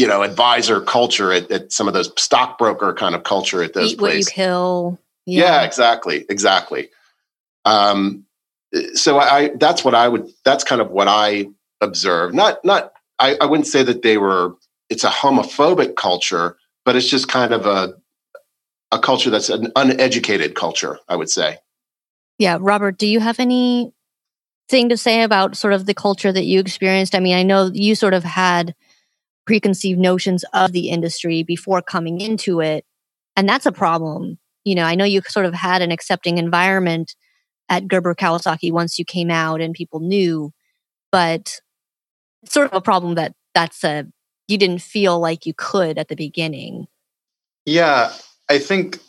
you 0.00 0.06
know, 0.06 0.22
advisor 0.22 0.80
culture 0.80 1.30
at, 1.30 1.50
at 1.50 1.72
some 1.72 1.86
of 1.86 1.92
those 1.92 2.10
stockbroker 2.16 2.94
kind 2.94 3.14
of 3.14 3.22
culture 3.22 3.62
at 3.62 3.74
those 3.74 3.92
Eat 3.92 3.98
places. 3.98 4.26
What 4.28 4.36
you 4.36 4.44
kill. 4.44 4.98
Yeah. 5.26 5.40
yeah, 5.42 5.62
exactly, 5.62 6.24
exactly. 6.30 6.88
Um, 7.66 8.24
so 8.94 9.18
I 9.18 9.50
that's 9.56 9.84
what 9.84 9.94
I 9.94 10.08
would 10.08 10.30
that's 10.42 10.64
kind 10.64 10.80
of 10.80 10.90
what 10.90 11.06
I 11.06 11.50
observe. 11.82 12.32
Not 12.32 12.64
not 12.64 12.94
I, 13.18 13.36
I 13.42 13.44
wouldn't 13.44 13.66
say 13.66 13.82
that 13.82 14.00
they 14.00 14.16
were 14.16 14.54
it's 14.88 15.04
a 15.04 15.10
homophobic 15.10 15.96
culture, 15.96 16.56
but 16.86 16.96
it's 16.96 17.06
just 17.06 17.28
kind 17.28 17.52
of 17.52 17.66
a 17.66 17.92
a 18.92 18.98
culture 18.98 19.28
that's 19.28 19.50
an 19.50 19.70
uneducated 19.76 20.54
culture, 20.54 20.98
I 21.10 21.16
would 21.16 21.28
say. 21.28 21.58
Yeah, 22.38 22.56
Robert, 22.58 22.96
do 22.96 23.06
you 23.06 23.20
have 23.20 23.38
any 23.38 23.92
thing 24.70 24.88
to 24.88 24.96
say 24.96 25.24
about 25.24 25.58
sort 25.58 25.74
of 25.74 25.84
the 25.84 25.92
culture 25.92 26.32
that 26.32 26.44
you 26.44 26.58
experienced? 26.58 27.14
I 27.14 27.20
mean, 27.20 27.36
I 27.36 27.42
know 27.42 27.70
you 27.74 27.94
sort 27.94 28.14
of 28.14 28.24
had 28.24 28.74
preconceived 29.50 29.98
notions 29.98 30.44
of 30.52 30.70
the 30.70 30.90
industry 30.90 31.42
before 31.42 31.82
coming 31.82 32.20
into 32.20 32.60
it, 32.60 32.84
and 33.34 33.48
that's 33.48 33.66
a 33.66 33.72
problem. 33.72 34.38
You 34.62 34.76
know, 34.76 34.84
I 34.84 34.94
know 34.94 35.04
you 35.04 35.22
sort 35.26 35.44
of 35.44 35.54
had 35.54 35.82
an 35.82 35.90
accepting 35.90 36.38
environment 36.38 37.16
at 37.68 37.88
Gerber 37.88 38.14
Kawasaki 38.14 38.70
once 38.70 38.96
you 38.96 39.04
came 39.04 39.28
out 39.28 39.60
and 39.60 39.74
people 39.74 39.98
knew, 39.98 40.52
but 41.10 41.60
it's 42.44 42.54
sort 42.54 42.70
of 42.70 42.76
a 42.76 42.80
problem 42.80 43.16
that 43.16 43.34
that's 43.52 43.82
a 43.82 44.06
you 44.46 44.56
didn't 44.56 44.82
feel 44.82 45.18
like 45.18 45.46
you 45.46 45.52
could 45.52 45.98
at 45.98 46.06
the 46.06 46.14
beginning. 46.14 46.86
Yeah, 47.66 48.12
I 48.48 48.60
think 48.60 49.00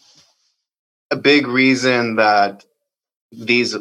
a 1.11 1.17
big 1.17 1.45
reason 1.45 2.15
that 2.15 2.65
these 3.31 3.77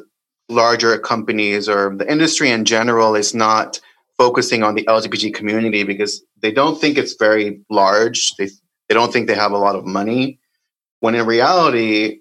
larger 0.51 0.99
companies 0.99 1.71
or 1.71 1.97
the 1.97 2.11
industry 2.11 2.51
in 2.51 2.67
general 2.67 3.15
is 3.15 3.35
not 3.35 3.81
focusing 4.21 4.63
on 4.63 4.75
the 4.75 4.85
LGBT 4.85 5.33
community 5.33 5.83
because 5.83 6.23
they 6.43 6.53
don't 6.53 6.79
think 6.79 6.99
it's 6.99 7.15
very 7.15 7.63
large. 7.71 8.37
They 8.37 8.51
they 8.87 8.95
don't 8.95 9.11
think 9.11 9.29
they 9.29 9.35
have 9.35 9.53
a 9.53 9.57
lot 9.57 9.77
of 9.77 9.87
money. 9.87 10.39
When 10.99 11.15
in 11.15 11.25
reality, 11.25 12.19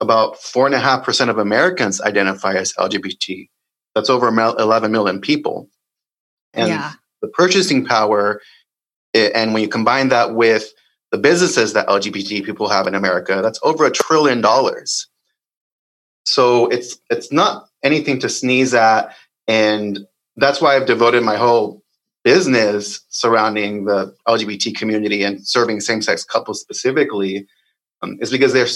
about 0.00 0.38
four 0.38 0.64
and 0.64 0.74
a 0.74 0.78
half 0.78 1.04
percent 1.04 1.28
of 1.28 1.36
Americans 1.36 2.00
identify 2.00 2.54
as 2.54 2.72
LGBT. 2.72 3.50
That's 3.94 4.08
over 4.08 4.28
11 4.28 4.90
million 4.90 5.20
people. 5.20 5.68
And 6.54 6.68
yeah. 6.68 6.92
the 7.20 7.28
purchasing 7.28 7.84
power, 7.84 8.40
and 9.12 9.52
when 9.52 9.62
you 9.62 9.68
combine 9.68 10.08
that 10.08 10.34
with 10.34 10.72
the 11.10 11.18
businesses 11.18 11.74
that 11.74 11.86
LGBT 11.86 12.46
people 12.46 12.70
have 12.70 12.86
in 12.86 12.94
America, 12.94 13.40
that's 13.42 13.60
over 13.62 13.84
a 13.84 13.90
trillion 13.90 14.40
dollars. 14.40 15.06
So 16.24 16.68
it's 16.68 16.98
it's 17.10 17.30
not 17.30 17.68
anything 17.82 18.20
to 18.20 18.30
sneeze 18.30 18.72
at, 18.72 19.14
and 19.46 20.06
that's 20.36 20.60
why 20.60 20.76
I've 20.76 20.86
devoted 20.86 21.22
my 21.22 21.36
whole 21.36 21.82
business 22.24 23.00
surrounding 23.08 23.84
the 23.84 24.14
LGBT 24.28 24.76
community 24.76 25.22
and 25.24 25.46
serving 25.46 25.80
same-sex 25.80 26.24
couples 26.24 26.60
specifically, 26.60 27.46
um, 28.02 28.16
is 28.20 28.30
because 28.30 28.52
they're 28.52 28.68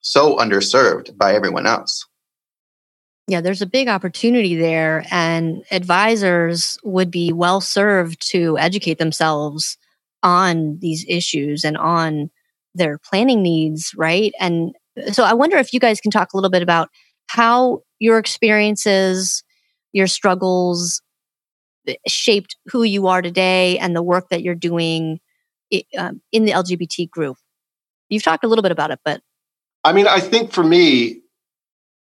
so 0.00 0.36
underserved 0.36 1.16
by 1.16 1.34
everyone 1.34 1.66
else. 1.66 2.06
Yeah, 3.28 3.42
there's 3.42 3.62
a 3.62 3.66
big 3.66 3.88
opportunity 3.88 4.56
there, 4.56 5.04
and 5.10 5.62
advisors 5.70 6.78
would 6.82 7.10
be 7.10 7.32
well 7.32 7.60
served 7.60 8.26
to 8.30 8.56
educate 8.58 8.98
themselves 8.98 9.76
on 10.22 10.78
these 10.80 11.04
issues 11.08 11.62
and 11.62 11.76
on 11.76 12.30
their 12.74 12.98
planning 12.98 13.42
needs, 13.42 13.92
right? 13.96 14.32
And 14.40 14.74
so 15.12 15.24
I 15.24 15.34
wonder 15.34 15.58
if 15.58 15.72
you 15.72 15.80
guys 15.80 16.00
can 16.00 16.10
talk 16.10 16.32
a 16.32 16.36
little 16.36 16.50
bit 16.50 16.62
about 16.62 16.88
how 17.26 17.82
your 17.98 18.18
experiences, 18.18 19.42
your 19.92 20.06
struggles 20.06 21.02
shaped 22.06 22.56
who 22.66 22.82
you 22.82 23.06
are 23.06 23.22
today 23.22 23.78
and 23.78 23.96
the 23.96 24.02
work 24.02 24.28
that 24.30 24.42
you're 24.42 24.54
doing 24.54 25.20
um, 25.96 26.20
in 26.32 26.44
the 26.44 26.52
LGBT 26.52 27.10
group. 27.10 27.36
You've 28.08 28.22
talked 28.22 28.44
a 28.44 28.48
little 28.48 28.62
bit 28.62 28.72
about 28.72 28.90
it, 28.90 29.00
but 29.04 29.20
I 29.84 29.92
mean, 29.92 30.06
I 30.06 30.20
think 30.20 30.52
for 30.52 30.64
me, 30.64 31.22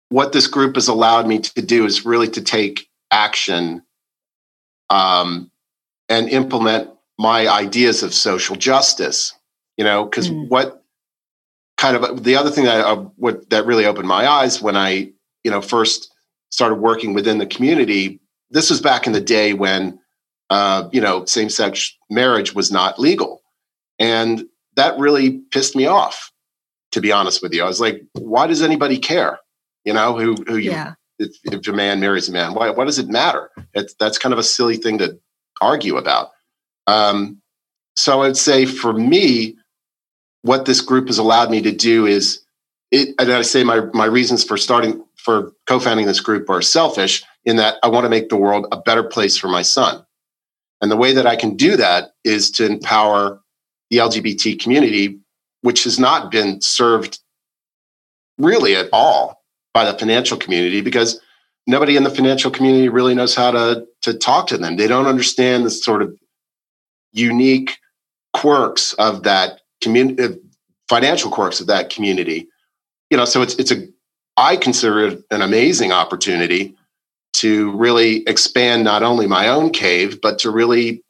what 0.10 0.34
this 0.34 0.48
group 0.48 0.76
has 0.76 0.88
allowed 0.88 1.28
me 1.28 1.40
to 1.40 1.62
do 1.62 1.86
is 1.86 2.06
really 2.06 2.28
to 2.30 2.42
take 2.42 2.90
action 3.12 3.84
um, 4.90 5.50
and 6.10 6.28
implement 6.30 6.90
my 7.18 7.48
ideas 7.48 8.04
of 8.04 8.14
social 8.14 8.56
justice. 8.56 9.34
You 9.78 9.86
know, 9.86 10.04
because 10.04 10.30
mm. 10.30 10.50
what 10.50 10.84
kind 11.78 11.96
of 11.96 12.24
the 12.24 12.36
other 12.36 12.52
thing 12.52 12.66
that 12.66 12.86
uh, 12.86 12.98
what 13.16 13.50
that 13.50 13.66
really 13.66 13.86
opened 13.86 14.08
my 14.08 14.28
eyes 14.28 14.62
when 14.62 14.76
I 14.76 15.12
you 15.44 15.50
know 15.50 15.62
first 15.62 16.14
started 16.52 16.76
working 16.76 17.14
within 17.14 17.38
the 17.38 17.46
community. 17.46 18.20
This 18.50 18.70
was 18.70 18.82
back 18.82 19.08
in 19.08 19.14
the 19.14 19.22
day 19.22 19.54
when 19.54 20.00
uh, 20.50 20.90
you 20.92 21.02
know 21.02 21.26
same 21.26 21.50
sex 21.50 21.96
marriage 22.10 22.54
was 22.54 22.72
not 22.72 23.00
legal, 23.00 23.42
and 24.00 24.46
that 24.76 24.98
really 25.00 25.40
pissed 25.52 25.76
me 25.76 25.86
off. 25.86 26.32
To 26.92 27.00
be 27.02 27.12
honest 27.12 27.42
with 27.42 27.54
you, 27.54 27.64
I 27.64 27.68
was 27.68 27.80
like, 27.80 28.04
why 28.14 28.48
does 28.48 28.62
anybody 28.62 28.98
care? 28.98 29.40
You 29.86 29.94
know, 29.94 30.18
who 30.18 30.36
who 30.48 30.58
you 30.58 30.72
yeah. 30.72 30.94
if, 31.20 31.38
if 31.44 31.68
a 31.68 31.72
man 31.72 32.00
marries 32.00 32.28
a 32.28 32.34
man, 32.34 32.54
why 32.54 32.70
why 32.70 32.86
does 32.86 33.00
it 33.00 33.08
matter? 33.08 33.50
It's, 33.74 33.94
that's 33.96 34.18
kind 34.18 34.34
of 34.34 34.40
a 34.40 34.44
silly 34.44 34.76
thing 34.76 34.98
to 34.98 35.18
argue 35.62 35.98
about. 35.98 36.32
Um, 36.88 37.42
so 37.96 38.24
I'd 38.24 38.38
say 38.38 38.66
for 38.66 38.94
me, 38.94 39.58
what 40.42 40.66
this 40.66 40.82
group 40.82 41.08
has 41.08 41.18
allowed 41.18 41.50
me 41.50 41.62
to 41.62 41.72
do 41.72 42.06
is 42.06 42.42
it, 42.92 43.16
and 43.18 43.32
I 43.32 43.42
say 43.42 43.64
my 43.64 43.82
my 43.94 44.06
reasons 44.06 44.44
for 44.44 44.58
starting 44.58 45.04
for 45.24 45.54
co-founding 45.68 46.06
this 46.06 46.20
group 46.20 46.50
are 46.50 46.62
selfish 46.62 47.24
in 47.46 47.56
that 47.58 47.78
I 47.84 47.88
want 47.88 48.06
to 48.06 48.10
make 48.10 48.30
the 48.30 48.38
world 48.38 48.68
a 48.72 48.78
better 48.78 49.04
place 49.04 49.38
for 49.38 49.48
my 49.48 49.62
son. 49.62 50.04
And 50.82 50.92
the 50.92 50.98
way 50.98 51.14
that 51.14 51.28
I 51.28 51.36
can 51.36 51.56
do 51.56 51.78
that 51.78 52.12
is 52.24 52.50
to 52.52 52.66
empower 52.66 53.40
the 53.90 53.98
LGBT 53.98 54.60
community, 54.60 55.20
which 55.62 55.84
has 55.84 56.00
not 56.00 56.32
been 56.32 56.60
served 56.62 57.20
really 58.38 58.76
at 58.76 58.90
all 58.92 59.44
by 59.74 59.86
the 59.86 59.98
financial 59.98 60.38
community 60.38 60.82
because 60.82 61.22
nobody 61.68 61.96
in 61.96 62.04
the 62.04 62.10
financial 62.10 62.50
community 62.50 62.90
really 62.90 63.14
knows 63.14 63.36
how 63.36 63.52
to, 63.52 63.86
to 64.02 64.14
talk 64.14 64.48
to 64.48 64.58
them. 64.58 64.78
They 64.78 64.88
don't 64.88 65.06
understand 65.06 65.66
the 65.66 65.70
sort 65.70 66.02
of 66.02 66.18
unique 67.12 67.78
quirks 68.34 68.94
of 68.94 69.24
that 69.24 69.62
community, 69.82 70.40
financial 70.90 71.30
quirks 71.30 71.60
of 71.60 71.68
that 71.68 71.90
community. 71.90 72.48
You 73.10 73.18
know, 73.18 73.26
so 73.26 73.42
it's 73.42 73.56
it's 73.56 73.72
a 73.72 73.88
I 74.38 74.56
consider 74.56 75.08
it 75.08 75.24
an 75.32 75.42
amazing 75.42 75.92
opportunity 75.92 76.76
to 77.34 77.72
really 77.72 78.24
expand 78.28 78.84
not 78.84 79.04
only 79.04 79.28
my 79.28 79.48
own 79.48 79.72
cave, 79.72 80.20
but 80.22 80.40
to 80.40 80.52
really, 80.52 81.04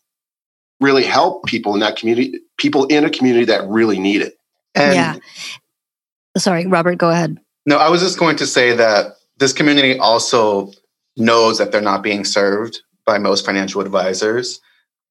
really 0.80 1.04
help 1.04 1.46
people 1.46 1.74
in 1.74 1.80
that 1.80 1.98
community, 1.98 2.40
people 2.58 2.86
in 2.86 3.06
a 3.06 3.10
community 3.10 3.46
that 3.46 3.68
really 3.68 4.00
need 4.00 4.22
it. 4.22 4.38
And 4.76 4.96
yeah. 4.96 5.16
Sorry, 6.38 6.66
Robert, 6.66 6.98
go 6.98 7.10
ahead. 7.10 7.38
No, 7.66 7.78
I 7.78 7.90
was 7.90 8.02
just 8.02 8.18
going 8.18 8.38
to 8.38 8.48
say 8.48 8.76
that 8.76 9.18
this 9.38 9.54
community 9.54 9.98
also 10.00 10.72
knows 11.18 11.58
that 11.58 11.72
they're 11.72 11.82
not 11.82 12.04
being 12.04 12.24
served 12.24 12.82
by 13.06 13.18
most 13.18 13.46
financial 13.46 13.82
advisors. 13.82 14.62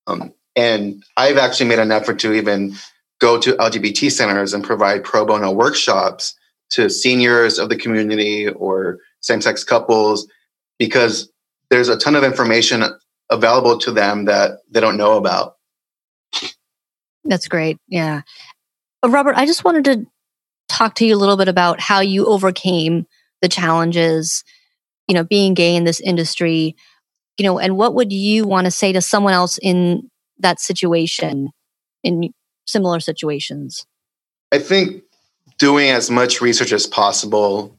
Um, 0.07 0.33
and 0.57 1.05
I've 1.17 1.37
actually 1.37 1.69
made 1.69 1.79
an 1.79 1.93
effort 1.93 2.19
to 2.21 2.33
even 2.33 2.75
go 3.21 3.39
to 3.39 3.53
LGBT 3.53 4.11
centers 4.11 4.55
and 4.55 4.65
provide 4.65 5.05
pro 5.05 5.25
bono 5.25 5.51
workshops 5.51 6.35
to 6.71 6.89
seniors 6.89 7.59
of 7.59 7.69
the 7.69 7.77
community 7.77 8.49
or 8.49 8.99
same 9.21 9.41
sex 9.41 9.65
couples 9.65 10.27
because 10.79 11.31
there's 11.71 11.89
a 11.89 11.99
ton 11.99 12.17
of 12.17 12.25
information 12.25 12.85
available 13.31 13.79
to 13.79 13.93
them 13.93 14.25
that 14.25 14.59
they 14.71 14.81
don't 14.81 14.97
know 14.97 15.17
about. 15.17 15.57
That's 17.25 17.49
great. 17.49 17.79
Yeah. 17.87 18.23
Robert, 19.07 19.37
I 19.37 19.47
just 19.47 19.65
wanted 19.65 19.85
to 19.85 20.07
talk 20.69 20.95
to 20.97 21.07
you 21.07 21.15
a 21.15 21.19
little 21.19 21.37
bit 21.37 21.49
about 21.49 21.81
how 21.81 22.01
you 22.01 22.27
overcame 22.27 23.07
the 23.43 23.49
challenges, 23.49 24.45
you 25.09 25.15
know, 25.15 25.25
being 25.25 25.55
gay 25.55 25.75
in 25.75 25.85
this 25.85 26.01
industry, 26.01 26.77
you 27.39 27.45
know, 27.45 27.59
and 27.59 27.77
what 27.77 27.95
would 27.95 28.13
you 28.13 28.47
want 28.47 28.67
to 28.67 28.71
say 28.71 28.93
to 28.93 29.01
someone 29.01 29.33
else 29.33 29.59
in 29.59 30.11
that 30.39 30.61
situation 30.61 31.51
in 32.03 32.31
similar 32.67 33.01
situations? 33.01 33.87
I 34.53 34.59
think 34.59 35.03
doing 35.61 35.91
as 35.91 36.11
much 36.11 36.41
research 36.41 36.73
as 36.73 36.87
possible 36.87 37.79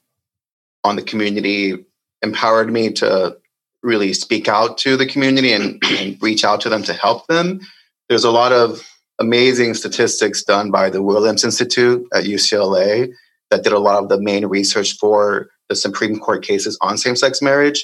on 0.83 0.95
the 0.95 1.01
community 1.01 1.83
empowered 2.21 2.71
me 2.71 2.91
to 2.91 3.35
really 3.81 4.13
speak 4.13 4.47
out 4.47 4.77
to 4.77 4.95
the 4.95 5.07
community 5.07 5.51
and, 5.51 5.81
and, 5.89 6.21
reach 6.21 6.45
out 6.45 6.61
to 6.61 6.69
them 6.69 6.83
to 6.83 6.93
help 6.93 7.25
them. 7.25 7.59
There's 8.07 8.23
a 8.23 8.29
lot 8.29 8.51
of 8.51 8.87
amazing 9.19 9.73
statistics 9.73 10.43
done 10.43 10.69
by 10.69 10.91
the 10.91 11.01
Williams 11.01 11.43
Institute 11.43 12.07
at 12.13 12.25
UCLA 12.25 13.11
that 13.49 13.63
did 13.63 13.73
a 13.73 13.79
lot 13.79 14.03
of 14.03 14.09
the 14.09 14.21
main 14.21 14.45
research 14.45 14.97
for 14.97 15.49
the 15.67 15.75
Supreme 15.75 16.19
Court 16.19 16.43
cases 16.43 16.77
on 16.81 16.99
same 16.99 17.15
sex 17.15 17.41
marriage 17.41 17.83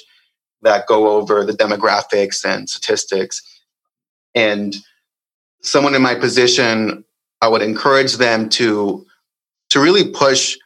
that 0.62 0.86
go 0.86 1.08
over 1.08 1.44
the 1.44 1.52
demographics 1.52 2.44
and 2.44 2.70
statistics. 2.70 3.42
And 4.36 4.76
someone 5.62 5.96
in 5.96 6.02
my 6.02 6.14
position, 6.14 7.04
I 7.42 7.48
would 7.48 7.62
encourage 7.62 8.16
them 8.16 8.48
to 8.50 9.04
to 9.70 9.80
really 9.80 10.10
push 10.10 10.56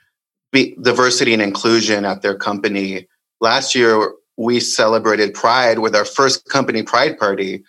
diversity 0.53 1.33
and 1.33 1.43
inclusion 1.43 2.05
at 2.05 2.23
their 2.23 2.37
company. 2.37 3.09
Last 3.41 3.75
year, 3.75 4.13
we 4.37 4.61
celebrated 4.61 5.35
Pride 5.35 5.79
with 5.79 5.95
our 5.95 6.05
first 6.05 6.49
company 6.49 6.83
Pride 6.83 7.19
party, 7.19 7.65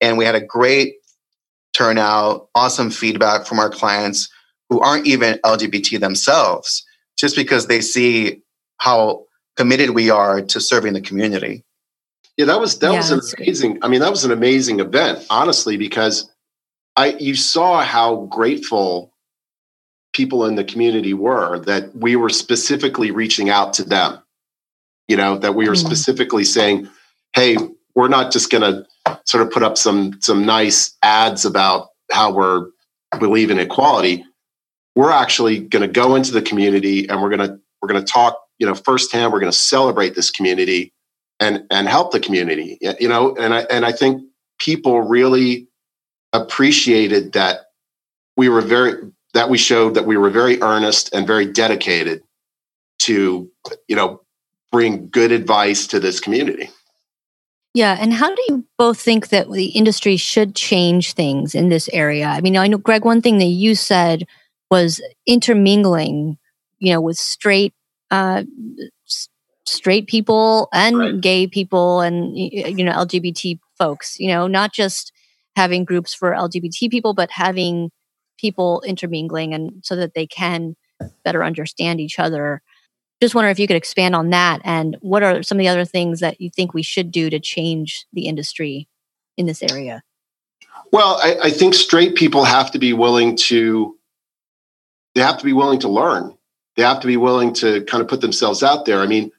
and 0.00 0.18
we 0.18 0.24
had 0.24 0.34
a 0.34 0.40
great 0.40 0.96
turnout, 1.72 2.48
awesome 2.54 2.90
feedback 2.90 3.46
from 3.46 3.58
our 3.58 3.70
clients 3.70 4.28
who 4.68 4.80
aren't 4.80 5.06
even 5.06 5.38
LGBT 5.44 6.00
themselves, 6.00 6.84
just 7.18 7.36
because 7.36 7.66
they 7.66 7.80
see 7.80 8.42
how 8.78 9.24
committed 9.56 9.90
we 9.90 10.10
are 10.10 10.42
to 10.42 10.60
serving 10.60 10.92
the 10.92 11.00
community. 11.00 11.64
Yeah, 12.36 12.46
that 12.46 12.60
was 12.60 12.78
that 12.80 12.92
yeah, 12.92 12.98
was 12.98 13.10
an 13.10 13.20
amazing. 13.38 13.72
Great. 13.72 13.84
I 13.84 13.88
mean, 13.88 14.00
that 14.00 14.10
was 14.10 14.24
an 14.24 14.30
amazing 14.30 14.80
event, 14.80 15.24
honestly, 15.30 15.76
because 15.76 16.30
I 16.94 17.16
you 17.18 17.34
saw 17.34 17.82
how 17.82 18.26
grateful 18.26 19.12
people 20.16 20.46
in 20.46 20.54
the 20.54 20.64
community 20.64 21.12
were 21.12 21.58
that 21.60 21.94
we 21.94 22.16
were 22.16 22.30
specifically 22.30 23.10
reaching 23.10 23.50
out 23.50 23.74
to 23.74 23.84
them. 23.84 24.18
You 25.08 25.16
know, 25.16 25.38
that 25.38 25.54
we 25.54 25.68
were 25.68 25.74
mm-hmm. 25.74 25.86
specifically 25.86 26.44
saying, 26.44 26.88
"Hey, 27.34 27.56
we're 27.94 28.08
not 28.08 28.32
just 28.32 28.50
going 28.50 28.62
to 28.62 28.86
sort 29.24 29.46
of 29.46 29.52
put 29.52 29.62
up 29.62 29.76
some 29.76 30.18
some 30.20 30.46
nice 30.46 30.96
ads 31.02 31.44
about 31.44 31.88
how 32.10 32.32
we're 32.32 32.68
believe 33.20 33.50
in 33.50 33.58
equality. 33.58 34.24
We're 34.94 35.12
actually 35.12 35.60
going 35.60 35.82
to 35.82 35.92
go 35.92 36.16
into 36.16 36.32
the 36.32 36.42
community 36.42 37.08
and 37.08 37.22
we're 37.22 37.30
going 37.30 37.48
to 37.48 37.60
we're 37.80 37.88
going 37.88 38.04
to 38.04 38.12
talk, 38.12 38.40
you 38.58 38.66
know, 38.66 38.74
firsthand. 38.74 39.32
We're 39.32 39.40
going 39.40 39.52
to 39.52 39.58
celebrate 39.58 40.14
this 40.14 40.30
community 40.30 40.92
and 41.40 41.64
and 41.70 41.88
help 41.88 42.12
the 42.12 42.20
community 42.20 42.78
you 42.98 43.08
know 43.08 43.34
and 43.36 43.52
i 43.52 43.60
and 43.70 43.84
i 43.84 43.92
think 43.92 44.22
people 44.58 45.02
really 45.02 45.68
appreciated 46.32 47.32
that 47.32 47.66
we 48.36 48.48
were 48.48 48.60
very 48.60 49.10
that 49.36 49.50
we 49.50 49.58
showed 49.58 49.94
that 49.94 50.06
we 50.06 50.16
were 50.16 50.30
very 50.30 50.60
earnest 50.62 51.14
and 51.14 51.26
very 51.26 51.44
dedicated 51.44 52.22
to 53.00 53.50
you 53.86 53.94
know 53.94 54.22
bring 54.72 55.08
good 55.10 55.30
advice 55.30 55.86
to 55.86 56.00
this 56.00 56.20
community 56.20 56.70
yeah 57.74 57.96
and 58.00 58.14
how 58.14 58.34
do 58.34 58.42
you 58.48 58.64
both 58.78 58.98
think 58.98 59.28
that 59.28 59.50
the 59.50 59.66
industry 59.66 60.16
should 60.16 60.54
change 60.54 61.12
things 61.12 61.54
in 61.54 61.68
this 61.68 61.88
area 61.92 62.26
i 62.26 62.40
mean 62.40 62.56
i 62.56 62.66
know 62.66 62.78
greg 62.78 63.04
one 63.04 63.20
thing 63.20 63.38
that 63.38 63.44
you 63.44 63.74
said 63.74 64.26
was 64.70 65.02
intermingling 65.26 66.38
you 66.78 66.92
know 66.92 67.00
with 67.00 67.16
straight 67.16 67.74
uh, 68.10 68.42
straight 69.66 70.06
people 70.06 70.68
and 70.72 70.98
right. 70.98 71.20
gay 71.20 71.46
people 71.46 72.00
and 72.00 72.36
you 72.36 72.84
know 72.84 72.92
lgbt 72.92 73.58
folks 73.76 74.18
you 74.18 74.28
know 74.28 74.46
not 74.46 74.72
just 74.72 75.12
having 75.56 75.84
groups 75.84 76.14
for 76.14 76.30
lgbt 76.32 76.90
people 76.90 77.12
but 77.12 77.30
having 77.30 77.90
people 78.38 78.82
intermingling 78.86 79.54
and 79.54 79.82
so 79.84 79.96
that 79.96 80.14
they 80.14 80.26
can 80.26 80.76
better 81.24 81.44
understand 81.44 82.00
each 82.00 82.18
other. 82.18 82.62
Just 83.20 83.34
wonder 83.34 83.50
if 83.50 83.58
you 83.58 83.66
could 83.66 83.76
expand 83.76 84.14
on 84.14 84.30
that 84.30 84.60
and 84.64 84.96
what 85.00 85.22
are 85.22 85.42
some 85.42 85.58
of 85.58 85.60
the 85.60 85.68
other 85.68 85.84
things 85.84 86.20
that 86.20 86.40
you 86.40 86.50
think 86.50 86.74
we 86.74 86.82
should 86.82 87.10
do 87.10 87.30
to 87.30 87.40
change 87.40 88.06
the 88.12 88.26
industry 88.26 88.88
in 89.36 89.46
this 89.46 89.62
area? 89.62 90.02
Well 90.92 91.18
I, 91.22 91.36
I 91.44 91.50
think 91.50 91.74
straight 91.74 92.14
people 92.14 92.44
have 92.44 92.70
to 92.72 92.78
be 92.78 92.92
willing 92.92 93.36
to 93.36 93.98
they 95.14 95.22
have 95.22 95.38
to 95.38 95.44
be 95.44 95.54
willing 95.54 95.80
to 95.80 95.88
learn. 95.88 96.36
They 96.76 96.82
have 96.82 97.00
to 97.00 97.06
be 97.06 97.16
willing 97.16 97.54
to 97.54 97.82
kind 97.84 98.02
of 98.02 98.08
put 98.08 98.20
themselves 98.20 98.62
out 98.62 98.84
there. 98.84 99.00
I 99.00 99.06
mean 99.06 99.32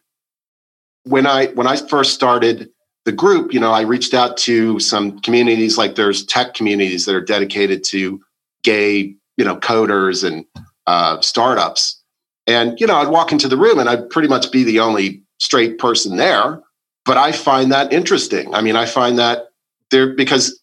when 1.03 1.25
I 1.25 1.47
when 1.47 1.67
I 1.67 1.77
first 1.77 2.13
started 2.13 2.69
the 3.05 3.11
group, 3.13 3.53
you 3.53 3.59
know, 3.61 3.71
I 3.71 3.81
reached 3.81 4.13
out 4.13 4.35
to 4.39 4.79
some 4.79 5.19
communities 5.21 5.77
like 5.77 5.95
there's 5.95 6.25
tech 6.25 6.53
communities 6.53 7.05
that 7.05 7.15
are 7.15 7.21
dedicated 7.21 7.83
to 7.85 8.21
gay, 8.67 9.15
you 9.37 9.45
know, 9.45 9.55
coders 9.55 10.27
and 10.27 10.45
uh, 10.87 11.21
startups. 11.21 12.03
And, 12.45 12.79
you 12.81 12.85
know, 12.85 12.97
I'd 12.97 13.07
walk 13.07 13.31
into 13.31 13.47
the 13.47 13.55
room 13.55 13.79
and 13.79 13.87
I'd 13.87 14.09
pretty 14.09 14.27
much 14.27 14.51
be 14.51 14.65
the 14.65 14.81
only 14.81 15.23
straight 15.39 15.79
person 15.79 16.17
there. 16.17 16.61
But 17.05 17.15
I 17.15 17.31
find 17.31 17.71
that 17.71 17.93
interesting. 17.93 18.53
I 18.53 18.59
mean, 18.61 18.75
I 18.75 18.85
find 18.85 19.17
that 19.19 19.47
there 19.89 20.13
because 20.13 20.59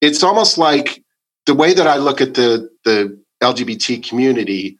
it's 0.00 0.22
almost 0.22 0.56
like 0.56 1.02
the 1.46 1.54
way 1.54 1.74
that 1.74 1.88
I 1.88 1.96
look 1.96 2.20
at 2.20 2.34
the 2.34 2.70
the 2.84 3.18
LGBT 3.42 4.08
community, 4.08 4.78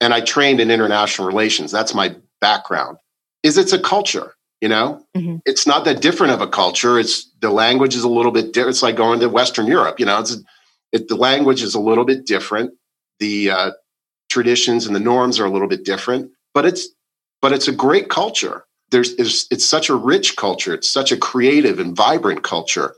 and 0.00 0.14
I 0.14 0.22
trained 0.22 0.60
in 0.60 0.70
international 0.70 1.28
relations. 1.28 1.70
That's 1.70 1.92
my 1.92 2.16
background. 2.40 2.96
Is 3.42 3.58
it's 3.58 3.74
a 3.74 3.78
culture 3.78 4.34
you 4.60 4.68
know, 4.68 5.04
mm-hmm. 5.16 5.36
it's 5.44 5.68
not 5.68 5.84
that 5.84 6.02
different 6.02 6.32
of 6.32 6.40
a 6.40 6.48
culture. 6.48 6.98
It's 6.98 7.30
the 7.40 7.50
language 7.50 7.94
is 7.94 8.02
a 8.02 8.08
little 8.08 8.32
bit 8.32 8.52
different. 8.52 8.70
It's 8.70 8.82
like 8.82 8.96
going 8.96 9.20
to 9.20 9.28
Western 9.28 9.68
Europe. 9.68 10.00
You 10.00 10.06
know, 10.06 10.18
it's 10.18 10.36
it, 10.92 11.08
the 11.08 11.16
language 11.16 11.62
is 11.62 11.74
a 11.74 11.80
little 11.80 12.04
bit 12.04 12.26
different. 12.26 12.72
The 13.20 13.50
uh, 13.50 13.70
traditions 14.28 14.86
and 14.86 14.94
the 14.94 15.00
norms 15.00 15.40
are 15.40 15.44
a 15.44 15.50
little 15.50 15.68
bit 15.68 15.84
different, 15.84 16.30
but 16.54 16.64
it's 16.64 16.88
but 17.40 17.52
it's 17.52 17.68
a 17.68 17.72
great 17.72 18.08
culture. 18.08 18.64
There's 18.90 19.12
it's, 19.14 19.46
it's 19.50 19.64
such 19.64 19.88
a 19.88 19.94
rich 19.94 20.36
culture. 20.36 20.74
It's 20.74 20.88
such 20.88 21.12
a 21.12 21.16
creative 21.16 21.78
and 21.78 21.96
vibrant 21.96 22.42
culture, 22.42 22.94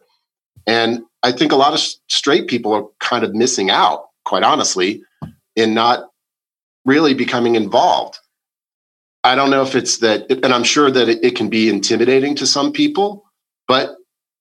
and 0.66 1.02
I 1.22 1.32
think 1.32 1.52
a 1.52 1.56
lot 1.56 1.74
of 1.74 1.80
straight 2.08 2.48
people 2.48 2.72
are 2.72 2.86
kind 3.00 3.24
of 3.24 3.34
missing 3.34 3.70
out, 3.70 4.06
quite 4.24 4.42
honestly, 4.42 5.02
in 5.56 5.74
not 5.74 6.08
really 6.84 7.14
becoming 7.14 7.56
involved. 7.56 8.18
I 9.22 9.34
don't 9.34 9.50
know 9.50 9.62
if 9.62 9.74
it's 9.74 9.98
that, 9.98 10.30
and 10.30 10.46
I'm 10.46 10.64
sure 10.64 10.90
that 10.90 11.08
it, 11.08 11.24
it 11.24 11.36
can 11.36 11.50
be 11.50 11.68
intimidating 11.68 12.36
to 12.36 12.46
some 12.46 12.72
people, 12.72 13.24
but 13.68 13.96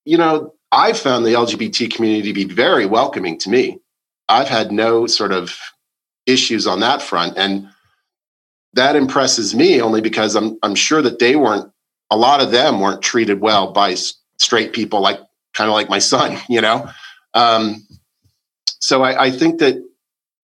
you 0.05 0.17
know, 0.17 0.53
I've 0.71 0.99
found 0.99 1.25
the 1.25 1.34
LGBT 1.34 1.91
community 1.93 2.29
to 2.29 2.34
be 2.34 2.45
very 2.45 2.86
welcoming 2.86 3.38
to 3.39 3.49
me. 3.49 3.79
I've 4.27 4.47
had 4.47 4.71
no 4.71 5.08
sort 5.08 5.32
of 5.32 5.58
issues 6.25 6.67
on 6.67 6.82
that 6.82 7.01
front. 7.01 7.38
And 7.38 7.69
that 8.73 8.95
impresses 8.95 9.55
me 9.55 9.82
only 9.82 10.01
because 10.01 10.36
I'm, 10.36 10.60
I'm 10.62 10.75
sure 10.75 11.01
that 11.01 11.19
they 11.19 11.36
weren't, 11.36 11.71
a 12.12 12.17
lot 12.17 12.41
of 12.41 12.51
them 12.51 12.79
weren't 12.79 13.01
treated 13.01 13.41
well 13.41 13.71
by 13.71 13.95
straight 14.38 14.73
people, 14.73 15.01
like 15.01 15.19
kind 15.53 15.69
of 15.69 15.73
like 15.73 15.89
my 15.89 15.99
son, 15.99 16.38
you 16.49 16.62
know? 16.62 16.89
Um, 17.34 17.88
so 18.79 19.03
I, 19.03 19.25
I 19.25 19.32
think 19.32 19.60
that, 19.60 19.84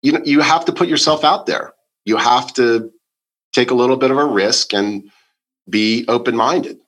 you 0.02 0.12
know, 0.12 0.22
you 0.24 0.42
have 0.42 0.66
to 0.66 0.74
put 0.74 0.88
yourself 0.88 1.24
out 1.24 1.46
there. 1.46 1.74
You 2.06 2.18
have 2.18 2.54
to 2.54 2.92
take 3.54 3.72
a 3.72 3.76
little 3.76 3.98
bit 3.98 4.12
of 4.12 4.18
a 4.18 4.26
risk 4.26 4.74
and 4.74 5.10
be 5.70 6.06
open 6.08 6.36
minded. 6.36 6.80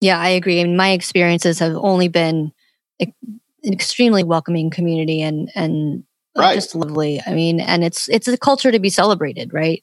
Yeah, 0.00 0.18
I 0.18 0.30
agree. 0.30 0.60
I 0.60 0.64
mean, 0.64 0.76
my 0.76 0.90
experiences 0.90 1.58
have 1.60 1.76
only 1.76 2.08
been 2.08 2.52
an 3.00 3.72
extremely 3.72 4.24
welcoming 4.24 4.70
community 4.70 5.22
and 5.22 5.50
and 5.54 6.04
right. 6.36 6.54
just 6.54 6.74
lovely. 6.74 7.20
I 7.26 7.34
mean, 7.34 7.60
and 7.60 7.84
it's 7.84 8.08
it's 8.08 8.28
a 8.28 8.36
culture 8.36 8.72
to 8.72 8.78
be 8.78 8.90
celebrated, 8.90 9.52
right? 9.52 9.82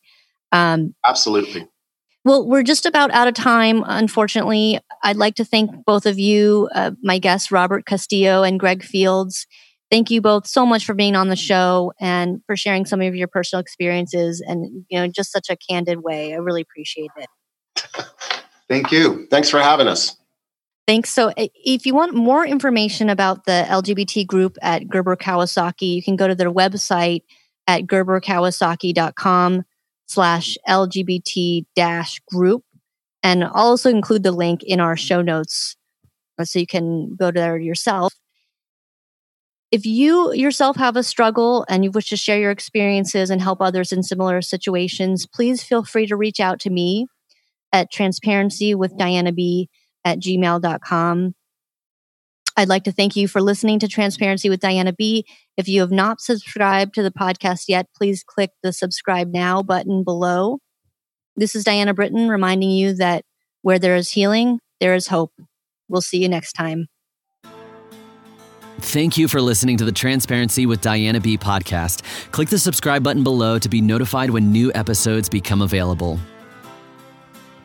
Um, 0.52 0.96
Absolutely. 1.06 1.68
Well, 2.24 2.48
we're 2.48 2.64
just 2.64 2.86
about 2.86 3.10
out 3.12 3.28
of 3.28 3.34
time, 3.34 3.84
unfortunately. 3.86 4.80
I'd 5.04 5.18
like 5.18 5.36
to 5.36 5.46
thank 5.46 5.72
both 5.86 6.06
of 6.06 6.20
you, 6.20 6.70
uh, 6.76 6.92
my 7.02 7.18
guests, 7.18 7.52
Robert 7.52 7.86
Castillo 7.86 8.44
and 8.44 8.60
Greg 8.60 8.84
Fields. 8.84 9.48
Thank 9.90 10.12
you 10.12 10.22
both 10.22 10.48
so 10.48 10.66
much 10.66 10.86
for 10.86 10.94
being 10.94 11.16
on 11.16 11.30
the 11.30 11.36
show 11.36 11.92
and 12.00 12.42
for 12.46 12.56
sharing 12.56 12.86
some 12.86 13.02
of 13.02 13.16
your 13.16 13.28
personal 13.28 13.60
experiences 13.60 14.42
and 14.46 14.86
you 14.90 15.00
know 15.00 15.08
just 15.08 15.32
such 15.32 15.50
a 15.50 15.58
candid 15.58 16.04
way. 16.04 16.34
I 16.34 16.38
really 16.38 16.62
appreciate 16.62 17.12
it. 17.18 17.28
Thank 18.70 18.92
you. 18.92 19.28
Thanks 19.30 19.50
for 19.50 19.60
having 19.60 19.88
us. 19.88 20.16
Thanks. 20.88 21.12
So, 21.12 21.32
if 21.38 21.86
you 21.86 21.94
want 21.94 22.16
more 22.16 22.46
information 22.46 23.10
about 23.10 23.46
the 23.46 23.66
LGBT 23.68 24.26
group 24.26 24.58
at 24.62 24.88
Gerber 24.88 25.16
Kawasaki, 25.16 25.96
you 25.96 26.04
can 26.04 26.16
go 26.16 26.28
to 26.28 26.36
their 26.36 26.52
website 26.52 27.22
at 27.68 27.84
gerberkawasaki.com 27.84 29.64
slash 30.08 30.58
LGBT 30.68 31.66
dash 31.76 32.20
group. 32.28 32.64
And 33.24 33.44
I'll 33.44 33.52
also 33.54 33.90
include 33.90 34.24
the 34.24 34.32
link 34.32 34.64
in 34.64 34.80
our 34.80 34.98
show 34.98 35.22
notes 35.22 35.76
uh, 36.40 36.46
so 36.46 36.60
you 36.60 36.68
can 36.68 37.16
go 37.16 37.32
there 37.32 37.58
yourself. 37.58 38.14
If 39.72 39.86
you 39.86 40.34
yourself 40.34 40.76
have 40.76 40.98
a 40.98 41.04
struggle 41.04 41.66
and 41.70 41.84
you 41.84 41.92
wish 41.92 42.10
to 42.10 42.18
share 42.18 42.40
your 42.40 42.52
experiences 42.52 43.30
and 43.30 43.42
help 43.42 43.62
others 43.62 43.94
in 43.94 44.04
similar 44.04 44.42
situations, 44.42 45.26
please 45.26 45.64
feel 45.64 45.86
free 45.86 46.08
to 46.08 46.18
reach 46.18 46.42
out 46.42 46.60
to 46.62 46.70
me 46.70 47.08
at 47.72 47.92
transparency 47.92 48.76
with 48.76 48.98
Diana 48.98 49.32
B 49.32 49.70
at 50.06 50.20
gmail.com. 50.20 51.36
I'd 52.58 52.70
like 52.70 52.84
to 52.84 52.92
thank 52.92 53.16
you 53.16 53.28
for 53.28 53.42
listening 53.42 53.80
to 53.80 53.88
Transparency 53.88 54.50
with 54.50 54.60
Diana 54.60 54.94
B. 54.94 55.26
If 55.58 55.68
you 55.68 55.82
have 55.82 55.92
not 55.92 56.20
subscribed 56.20 56.94
to 56.96 57.04
the 57.04 57.12
podcast 57.12 57.66
yet, 57.68 57.88
please 57.96 58.24
click 58.24 58.52
the 58.62 58.74
subscribe 58.74 59.32
now 59.32 59.64
button 59.64 60.04
below. 60.04 60.60
This 61.36 61.56
is 61.56 61.64
Diana 61.64 61.94
Britton 61.94 62.28
reminding 62.28 62.72
you 62.72 62.94
that 62.96 63.24
where 63.62 63.80
there 63.80 63.96
is 63.96 64.10
healing, 64.10 64.60
there 64.80 64.94
is 64.94 65.08
hope. 65.08 65.32
We'll 65.88 66.02
see 66.02 66.22
you 66.22 66.30
next 66.30 66.54
time. 66.54 66.88
Thank 68.80 69.18
you 69.18 69.28
for 69.28 69.40
listening 69.40 69.78
to 69.78 69.86
the 69.86 69.92
Transparency 69.92 70.66
with 70.66 70.82
Diana 70.82 71.20
B 71.20 71.38
podcast. 71.38 72.02
Click 72.32 72.50
the 72.50 72.58
subscribe 72.58 73.04
button 73.04 73.24
below 73.24 73.60
to 73.60 73.70
be 73.70 73.80
notified 73.80 74.32
when 74.32 74.52
new 74.52 74.72
episodes 74.74 75.30
become 75.30 75.62
available. 75.62 76.20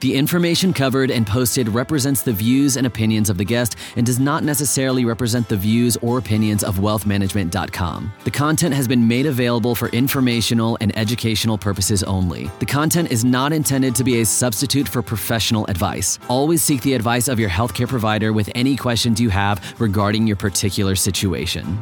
The 0.00 0.14
information 0.14 0.72
covered 0.72 1.10
and 1.10 1.26
posted 1.26 1.68
represents 1.68 2.22
the 2.22 2.32
views 2.32 2.76
and 2.76 2.86
opinions 2.86 3.30
of 3.30 3.38
the 3.38 3.44
guest 3.44 3.76
and 3.96 4.04
does 4.04 4.18
not 4.18 4.44
necessarily 4.44 5.04
represent 5.04 5.48
the 5.48 5.56
views 5.56 5.96
or 6.02 6.18
opinions 6.18 6.62
of 6.62 6.76
wealthmanagement.com. 6.76 8.12
The 8.24 8.30
content 8.30 8.74
has 8.74 8.86
been 8.86 9.08
made 9.08 9.26
available 9.26 9.74
for 9.74 9.88
informational 9.88 10.76
and 10.80 10.96
educational 10.98 11.56
purposes 11.56 12.02
only. 12.02 12.50
The 12.58 12.66
content 12.66 13.10
is 13.10 13.24
not 13.24 13.52
intended 13.52 13.94
to 13.96 14.04
be 14.04 14.20
a 14.20 14.26
substitute 14.26 14.88
for 14.88 15.02
professional 15.02 15.66
advice. 15.66 16.18
Always 16.28 16.62
seek 16.62 16.82
the 16.82 16.94
advice 16.94 17.28
of 17.28 17.40
your 17.40 17.50
healthcare 17.50 17.88
provider 17.88 18.32
with 18.32 18.50
any 18.54 18.76
questions 18.76 19.20
you 19.20 19.30
have 19.30 19.80
regarding 19.80 20.26
your 20.26 20.36
particular 20.36 20.94
situation. 20.94 21.78